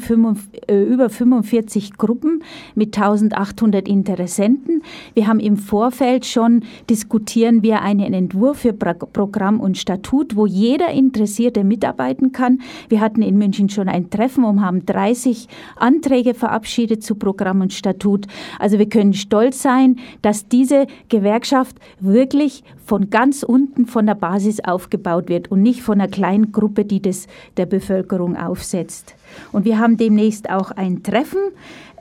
[0.68, 2.44] äh, über 45 Gruppen
[2.76, 4.82] mit 1800 Interessenten.
[5.14, 10.92] Wir haben im Vorfeld schon diskutieren wir einen Entwurf für Programm und Statut, wo jeder
[10.92, 12.62] Interessierte mitarbeiten kann.
[12.88, 17.74] Wir hatten in München schon ein Treffen und haben 30 Anträge verabschiedet zu Programm und
[17.74, 18.28] und Statut.
[18.59, 24.59] Also wir können stolz sein, dass diese Gewerkschaft wirklich von ganz unten von der Basis
[24.63, 29.16] aufgebaut wird und nicht von einer kleinen Gruppe, die das der Bevölkerung aufsetzt.
[29.52, 31.40] Und wir haben demnächst auch ein Treffen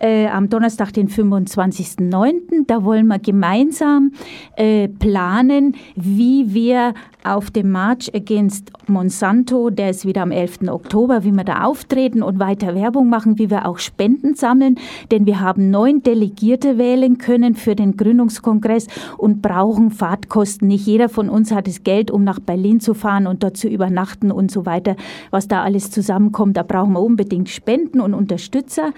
[0.01, 2.67] äh, am Donnerstag, den 25.09.
[2.67, 4.13] Da wollen wir gemeinsam
[4.57, 6.95] äh, planen, wie wir
[7.25, 10.69] auf dem March Against Monsanto, der ist wieder am 11.
[10.69, 14.77] Oktober, wie wir da auftreten und weiter Werbung machen, wie wir auch Spenden sammeln,
[15.11, 20.69] denn wir haben neun Delegierte wählen können für den Gründungskongress und brauchen Fahrtkosten.
[20.69, 23.69] Nicht jeder von uns hat das Geld, um nach Berlin zu fahren und dort zu
[23.69, 24.97] übernachten und so weiter.
[25.31, 27.14] Was da alles zusammenkommt, da brauchen wir unbedingt
[27.47, 28.93] Spenden und Unterstützer.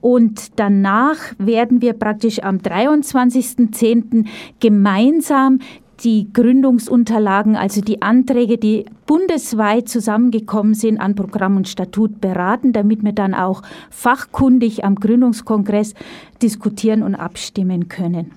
[0.00, 4.26] Und danach werden wir praktisch am 23.10.
[4.60, 5.58] gemeinsam
[6.04, 13.02] die Gründungsunterlagen, also die Anträge, die bundesweit zusammengekommen sind, an Programm und Statut beraten, damit
[13.02, 15.94] wir dann auch fachkundig am Gründungskongress
[16.40, 18.32] diskutieren und abstimmen können.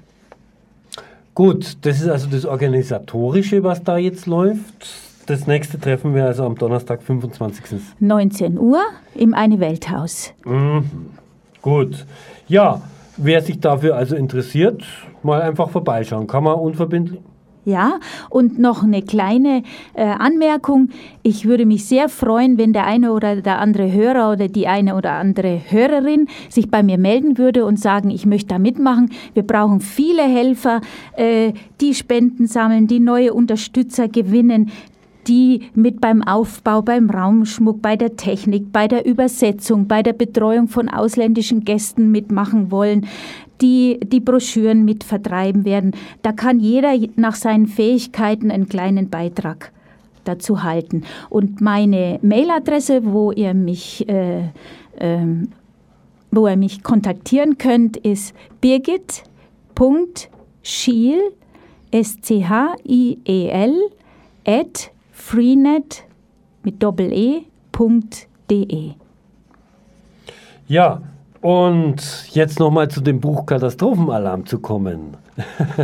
[1.35, 5.10] Gut, das ist also das Organisatorische, was da jetzt läuft.
[5.25, 7.79] Das nächste treffen wir also am Donnerstag, 25.
[7.99, 8.81] 19 Uhr
[9.15, 10.33] im Eine Welthaus.
[10.45, 10.83] Mhm.
[11.61, 12.05] Gut.
[12.47, 12.81] Ja,
[13.17, 14.83] wer sich dafür also interessiert,
[15.23, 16.27] mal einfach vorbeischauen.
[16.27, 17.21] Kann man unverbindlich?
[17.63, 17.99] Ja,
[18.31, 19.61] und noch eine kleine
[19.93, 20.89] äh, Anmerkung.
[21.21, 24.95] Ich würde mich sehr freuen, wenn der eine oder der andere Hörer oder die eine
[24.95, 29.11] oder andere Hörerin sich bei mir melden würde und sagen, ich möchte da mitmachen.
[29.35, 30.81] Wir brauchen viele Helfer,
[31.15, 34.71] äh, die Spenden sammeln, die neue Unterstützer gewinnen,
[35.27, 40.67] die mit beim Aufbau, beim Raumschmuck, bei der Technik, bei der Übersetzung, bei der Betreuung
[40.67, 43.07] von ausländischen Gästen mitmachen wollen
[43.61, 45.91] die die Broschüren mit vertreiben werden.
[46.23, 49.71] Da kann jeder nach seinen Fähigkeiten einen kleinen Beitrag
[50.23, 51.03] dazu halten.
[51.29, 54.45] Und meine Mailadresse, wo ihr mich, äh,
[54.97, 55.25] äh,
[56.31, 59.19] wo ihr mich kontaktieren könnt, ist birgit.schiel,
[61.91, 63.75] S-C-H-I-E-L,
[64.45, 64.91] at
[65.21, 66.03] freenet
[66.63, 67.43] mit doppel-e.de.
[70.67, 71.01] Ja,
[71.41, 75.15] und jetzt nochmal zu dem Buch Katastrophenalarm zu kommen.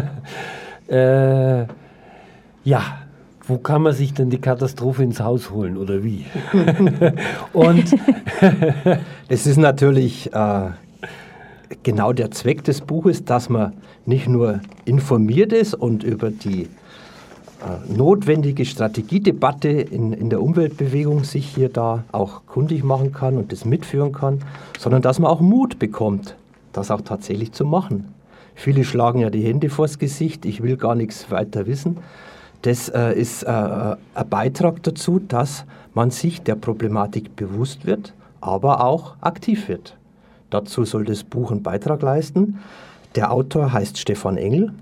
[0.87, 1.65] äh,
[2.63, 2.81] ja,
[3.47, 6.25] wo kann man sich denn die Katastrophe ins Haus holen oder wie?
[7.53, 7.85] und
[9.29, 10.71] es ist natürlich äh,
[11.83, 13.73] genau der Zweck des Buches, dass man
[14.05, 16.67] nicht nur informiert ist und über die
[17.87, 23.65] notwendige Strategiedebatte in, in der Umweltbewegung sich hier da auch kundig machen kann und das
[23.65, 24.39] mitführen kann,
[24.77, 26.35] sondern dass man auch Mut bekommt,
[26.73, 28.13] das auch tatsächlich zu machen.
[28.55, 31.97] Viele schlagen ja die Hände vors Gesicht, ich will gar nichts weiter wissen.
[32.63, 38.83] Das äh, ist äh, ein Beitrag dazu, dass man sich der Problematik bewusst wird, aber
[38.83, 39.95] auch aktiv wird.
[40.49, 42.59] Dazu soll das Buch einen Beitrag leisten.
[43.15, 44.73] Der Autor heißt Stefan Engel.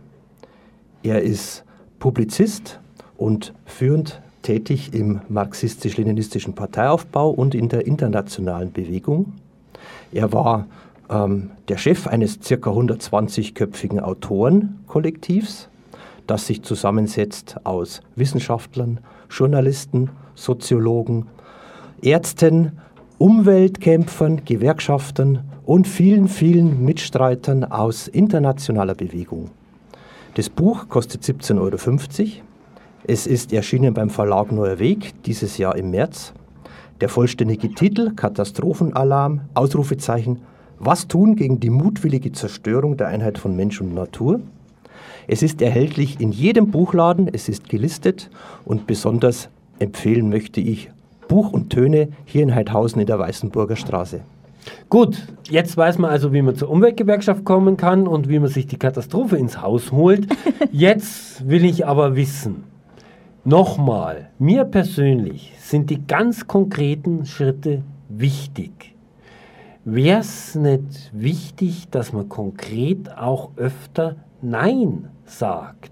[1.04, 1.65] Er ist
[2.00, 2.80] Publizist
[3.18, 9.34] und führend tätig im marxistisch-leninistischen Parteiaufbau und in der internationalen Bewegung.
[10.12, 10.68] Er war
[11.10, 12.56] ähm, der Chef eines ca.
[12.56, 15.70] 120-köpfigen Autorenkollektivs,
[16.28, 21.28] das sich zusammensetzt aus Wissenschaftlern, Journalisten, Soziologen,
[22.02, 22.74] Ärzten,
[23.18, 29.50] Umweltkämpfern, Gewerkschaftern und vielen, vielen Mitstreitern aus internationaler Bewegung.
[30.36, 32.44] Das Buch kostet 17,50 Euro.
[33.08, 36.34] Es ist erschienen beim Verlag Neuer Weg dieses Jahr im März.
[37.00, 40.42] Der vollständige Titel Katastrophenalarm, Ausrufezeichen,
[40.78, 44.42] was tun gegen die mutwillige Zerstörung der Einheit von Mensch und Natur?
[45.26, 48.30] Es ist erhältlich in jedem Buchladen, es ist gelistet
[48.66, 49.48] und besonders
[49.80, 50.90] empfehlen möchte ich
[51.30, 54.20] Buch und Töne hier in Heidhausen in der Weißenburger Straße.
[54.90, 55.18] Gut,
[55.50, 58.80] jetzt weiß man also, wie man zur Umweltgewerkschaft kommen kann und wie man sich die
[58.80, 60.28] Katastrophe ins Haus holt.
[60.72, 62.64] Jetzt will ich aber wissen,
[63.44, 68.96] nochmal, mir persönlich sind die ganz konkreten Schritte wichtig.
[69.84, 75.92] Wäre es nicht wichtig, dass man konkret auch öfter Nein sagt?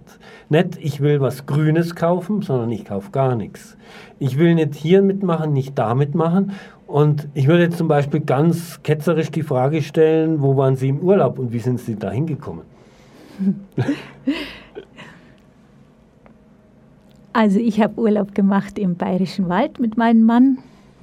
[0.49, 3.77] Nicht, ich will was Grünes kaufen, sondern ich kaufe gar nichts.
[4.17, 6.53] Ich will nicht hier mitmachen, nicht da mitmachen
[6.93, 10.99] und ich würde jetzt zum Beispiel ganz ketzerisch die Frage stellen, wo waren Sie im
[10.99, 12.63] Urlaub und wie sind Sie da hingekommen?
[17.35, 20.59] Also ich habe Urlaub gemacht im Bayerischen Wald mit meinem Mann.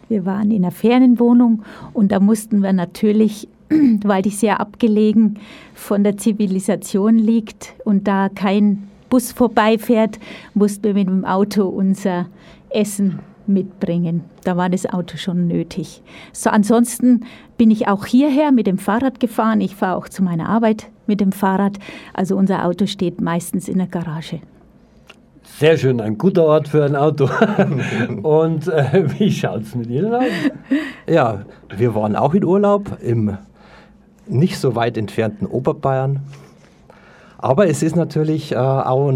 [0.09, 3.49] Wir waren in einer Ferienwohnung und da mussten wir natürlich,
[4.05, 5.41] weil die sehr abgelegen
[5.75, 10.21] von der Zivilisation liegt und da kein Bus vorbeifährt,
[10.55, 12.27] mussten wir mit dem Auto unser
[12.69, 13.19] Essen
[13.53, 14.25] mitbringen.
[14.45, 16.03] Da war das Auto schon nötig.
[16.33, 17.25] So, ansonsten
[17.57, 19.61] bin ich auch hierher mit dem Fahrrad gefahren.
[19.61, 21.79] Ich fahre auch zu meiner Arbeit mit dem Fahrrad.
[22.15, 24.41] Also unser Auto steht meistens in der Garage.
[25.59, 27.29] Sehr schön, ein guter Ort für ein Auto.
[28.23, 30.25] Und äh, wie schaut es mit Ihnen aus?
[31.07, 31.45] Ja,
[31.77, 33.37] wir waren auch in Urlaub im
[34.27, 36.21] nicht so weit entfernten Oberbayern.
[37.37, 39.13] Aber es ist natürlich äh, auch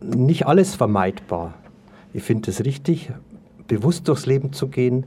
[0.00, 1.54] nicht alles vermeidbar.
[2.12, 3.10] Ich finde es richtig,
[3.72, 5.04] bewusst durchs Leben zu gehen,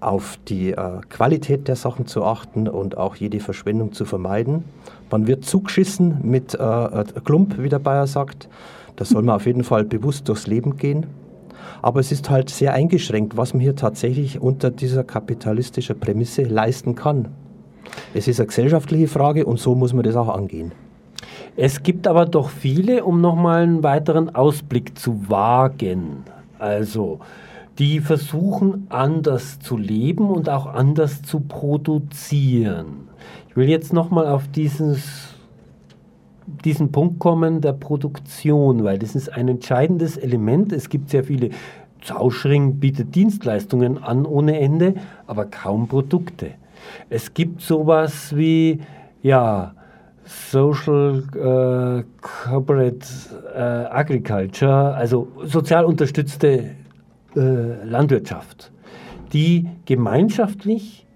[0.00, 4.64] auf die äh, Qualität der Sachen zu achten und auch jede Verschwendung zu vermeiden.
[5.10, 8.48] Man wird zugeschissen mit äh, äh, Klump, wie der Bayer sagt.
[8.96, 11.06] Da soll man auf jeden Fall bewusst durchs Leben gehen.
[11.82, 16.94] Aber es ist halt sehr eingeschränkt, was man hier tatsächlich unter dieser kapitalistischen Prämisse leisten
[16.94, 17.28] kann.
[18.14, 20.72] Es ist eine gesellschaftliche Frage und so muss man das auch angehen.
[21.56, 26.24] Es gibt aber doch viele, um nochmal einen weiteren Ausblick zu wagen.
[26.58, 27.20] Also,
[27.78, 33.08] die versuchen anders zu leben und auch anders zu produzieren.
[33.48, 35.34] Ich will jetzt nochmal auf dieses,
[36.64, 40.72] diesen Punkt kommen der Produktion, weil das ist ein entscheidendes Element.
[40.72, 41.50] Es gibt sehr viele,
[42.00, 44.94] Zauschring bietet Dienstleistungen an ohne Ende,
[45.26, 46.52] aber kaum Produkte.
[47.10, 48.80] Es gibt sowas wie,
[49.22, 49.74] ja,
[50.24, 53.06] Social äh, Corporate
[53.54, 56.76] äh, Agriculture, also sozial unterstützte
[57.36, 58.72] äh, Landwirtschaft,
[59.32, 61.06] die gemeinschaftlich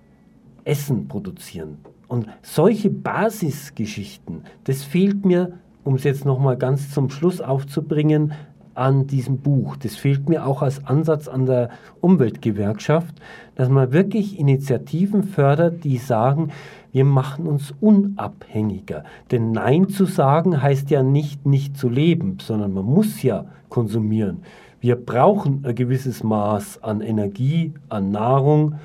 [0.65, 1.79] Essen produzieren.
[2.09, 8.33] Und solche Basisgeschichten, das fehlt mir, um es jetzt nochmal ganz zum Schluss aufzubringen,
[8.75, 9.77] an diesem Buch.
[9.77, 13.15] Das fehlt mir auch als Ansatz an der Umweltgewerkschaft,
[13.55, 16.51] dass man wirklich Initiativen fördert, die sagen,
[16.93, 19.05] wir machen uns unabhängiger.
[19.31, 24.43] Denn Nein zu sagen heißt ja nicht nicht zu leben, sondern man muss ja konsumieren.
[24.83, 28.81] Wir brauchen ein gewisses Maß an Energie, an Nahrung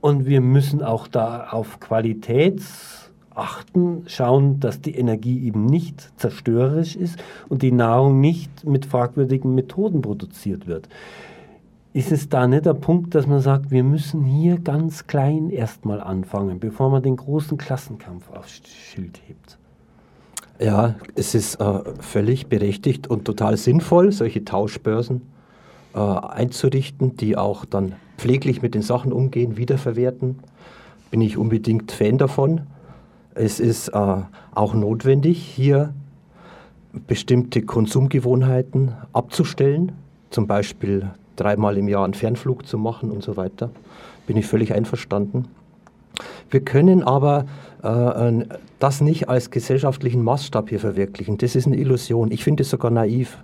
[0.00, 2.62] und wir müssen auch da auf Qualität
[3.34, 7.18] achten, schauen, dass die Energie eben nicht zerstörerisch ist
[7.50, 10.88] und die Nahrung nicht mit fragwürdigen Methoden produziert wird.
[11.92, 16.00] Ist es da nicht der Punkt, dass man sagt, wir müssen hier ganz klein erstmal
[16.00, 19.58] anfangen, bevor man den großen Klassenkampf aufs Schild hebt?
[20.58, 25.33] Ja, es ist äh, völlig berechtigt und total sinnvoll, solche Tauschbörsen
[25.94, 30.38] äh, einzurichten, die auch dann pfleglich mit den Sachen umgehen, wiederverwerten.
[31.10, 32.62] Bin ich unbedingt Fan davon.
[33.34, 34.16] Es ist äh,
[34.54, 35.92] auch notwendig, hier
[37.06, 39.92] bestimmte Konsumgewohnheiten abzustellen,
[40.30, 43.70] zum Beispiel dreimal im Jahr einen Fernflug zu machen und so weiter.
[44.26, 45.48] Bin ich völlig einverstanden.
[46.50, 47.46] Wir können aber
[47.82, 48.44] äh,
[48.78, 51.38] das nicht als gesellschaftlichen Maßstab hier verwirklichen.
[51.38, 52.30] Das ist eine Illusion.
[52.30, 53.38] Ich finde es sogar naiv.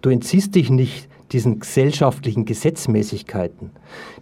[0.00, 3.70] Du entziehst dich nicht diesen gesellschaftlichen Gesetzmäßigkeiten.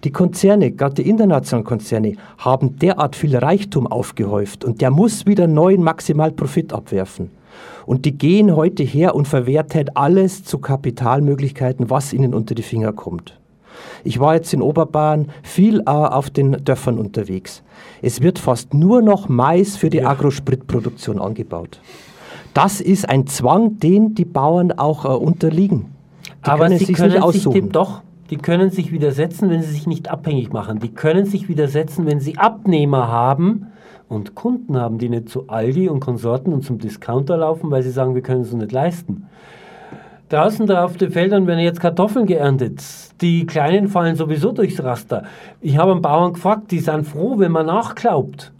[0.04, 5.46] Die Konzerne, gerade die internationalen Konzerne, haben derart viel Reichtum aufgehäuft und der muss wieder
[5.46, 7.30] neuen Maximalprofit abwerfen.
[7.84, 12.92] Und die gehen heute her und verwerten alles zu Kapitalmöglichkeiten, was ihnen unter die Finger
[12.92, 13.38] kommt.
[14.04, 17.62] Ich war jetzt in Oberbayern viel äh, auf den Dörfern unterwegs.
[18.00, 20.04] Es wird fast nur noch Mais für die.
[20.04, 21.80] Agrospritproduktion angebaut.
[22.54, 25.91] Das ist ein Zwang, den die Bauern auch äh, unterliegen.
[26.44, 29.86] Die Aber können sie können sich dem doch, die können sich widersetzen, wenn sie sich
[29.86, 30.78] nicht abhängig machen.
[30.78, 33.66] Die können sich widersetzen, wenn sie Abnehmer haben
[34.08, 37.90] und Kunden haben, die nicht zu Aldi und Konsorten und zum Discounter laufen, weil sie
[37.90, 39.28] sagen, wir können es uns nicht leisten.
[40.30, 42.82] Draußen da auf den Feldern werden jetzt Kartoffeln geerntet.
[43.20, 45.24] Die Kleinen fallen sowieso durchs Raster.
[45.60, 48.50] Ich habe einen Bauern gefragt, die sind froh, wenn man nachglaubt.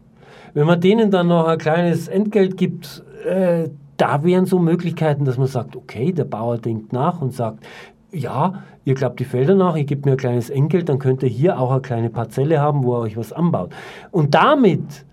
[0.53, 3.71] Wenn man denen dann noch ein kleines Entgelt gibt, äh,
[4.03, 7.65] da wären so Möglichkeiten, dass man sagt, okay, der Bauer denkt nach und sagt,
[8.11, 11.29] ja, ihr glaubt die Felder nach, ihr gebt mir ein kleines Entgelt, dann könnt ihr
[11.29, 13.71] hier auch eine kleine Parzelle haben, wo ihr euch was anbaut.
[14.11, 15.07] Und damit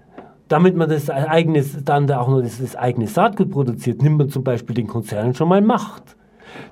[0.47, 4.43] damit man das eigene, dann auch noch das, das eigene Saatgut produziert, nimmt man zum
[4.43, 6.15] Beispiel den Konzernen schon mal Macht.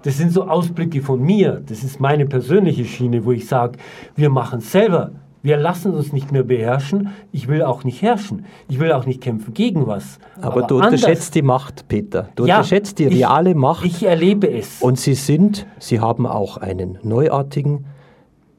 [0.01, 1.61] Das sind so Ausblicke von mir.
[1.63, 3.78] Das ist meine persönliche Schiene, wo ich sage,
[4.15, 5.11] wir machen es selber.
[5.47, 7.11] Wir lassen uns nicht mehr beherrschen.
[7.31, 8.43] Ich will auch nicht herrschen.
[8.67, 10.19] Ich will auch nicht kämpfen gegen was.
[10.41, 12.27] Aber, Aber du unterschätzt die Macht, Peter.
[12.35, 13.85] Du ja, unterschätzt die reale ich, Macht.
[13.85, 14.81] Ich erlebe es.
[14.81, 17.85] Und sie sind, sie haben auch einen neuartigen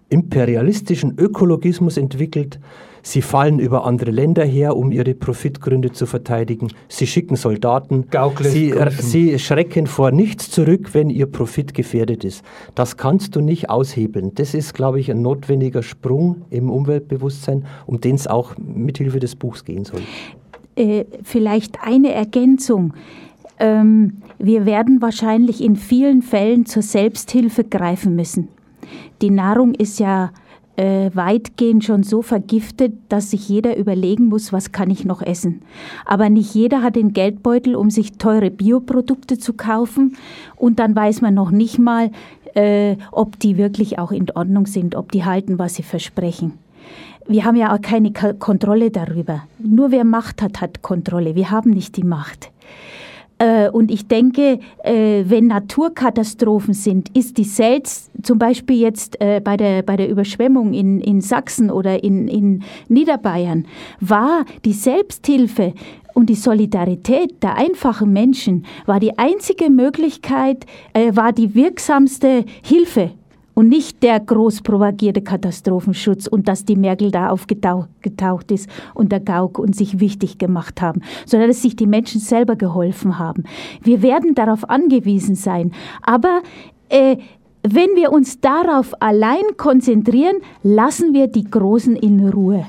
[0.09, 2.59] imperialistischen Ökologismus entwickelt.
[3.09, 6.69] Sie fallen über andere Länder her, um ihre Profitgründe zu verteidigen.
[6.89, 8.05] Sie schicken Soldaten.
[8.43, 12.45] Sie, sie, schrecken vor nichts zurück, wenn ihr Profit gefährdet ist.
[12.75, 14.35] Das kannst du nicht aushebeln.
[14.35, 19.37] Das ist, glaube ich, ein notwendiger Sprung im Umweltbewusstsein, um den es auch mithilfe des
[19.37, 20.03] Buchs gehen soll.
[20.77, 22.93] Äh, vielleicht eine Ergänzung.
[23.59, 28.49] Ähm, wir werden wahrscheinlich in vielen Fällen zur Selbsthilfe greifen müssen.
[29.23, 30.31] Die Nahrung ist ja
[30.79, 35.63] äh, weitgehend schon so vergiftet, dass sich jeder überlegen muss, was kann ich noch essen.
[36.07, 40.17] Aber nicht jeder hat den Geldbeutel, um sich teure Bioprodukte zu kaufen.
[40.55, 42.13] Und dann weiß man noch nicht mal,
[42.55, 46.53] äh, ob die wirklich auch in Ordnung sind, ob die halten, was sie versprechen.
[47.27, 49.43] Wir haben ja auch keine Kontrolle darüber.
[49.59, 51.35] Nur wer Macht hat, hat Kontrolle.
[51.35, 52.53] Wir haben nicht die Macht.
[53.39, 59.41] Äh, und ich denke, äh, wenn Naturkatastrophen sind, ist die selbst, zum Beispiel jetzt äh,
[59.43, 63.67] bei, der, bei der Überschwemmung in, in Sachsen oder in, in Niederbayern,
[64.01, 65.73] war die Selbsthilfe
[66.15, 70.67] und die Solidarität der einfachen Menschen war die einzige Möglichkeit,
[71.13, 73.13] war die wirksamste Hilfe
[73.59, 79.19] und nicht der groß propagierte Katastrophenschutz und dass die Merkel da aufgetaucht ist und der
[79.19, 83.43] Gauck und sich wichtig gemacht haben, sondern dass sich die Menschen selber geholfen haben.
[83.83, 86.43] Wir werden darauf angewiesen sein, aber
[86.89, 87.17] äh,
[87.65, 92.65] wenn wir uns darauf allein konzentrieren, lassen wir die Großen in Ruhe.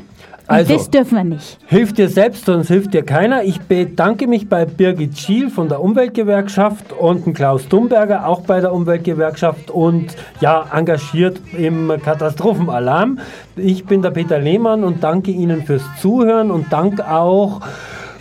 [0.50, 1.60] Also, das dürfen wir nicht.
[1.68, 3.44] Hilft dir selbst, sonst hilft dir keiner.
[3.44, 8.74] Ich bedanke mich bei Birgit Schiel von der Umweltgewerkschaft und Klaus Dumberger auch bei der
[8.74, 13.20] Umweltgewerkschaft und ja, engagiert im Katastrophenalarm.
[13.56, 17.62] Ich bin der Peter Lehmann und danke Ihnen fürs Zuhören und danke auch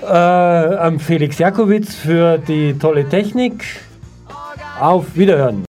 [0.03, 3.65] äh, Felix Jakowitz für die tolle Technik.
[4.81, 5.65] Auf Wiederhören.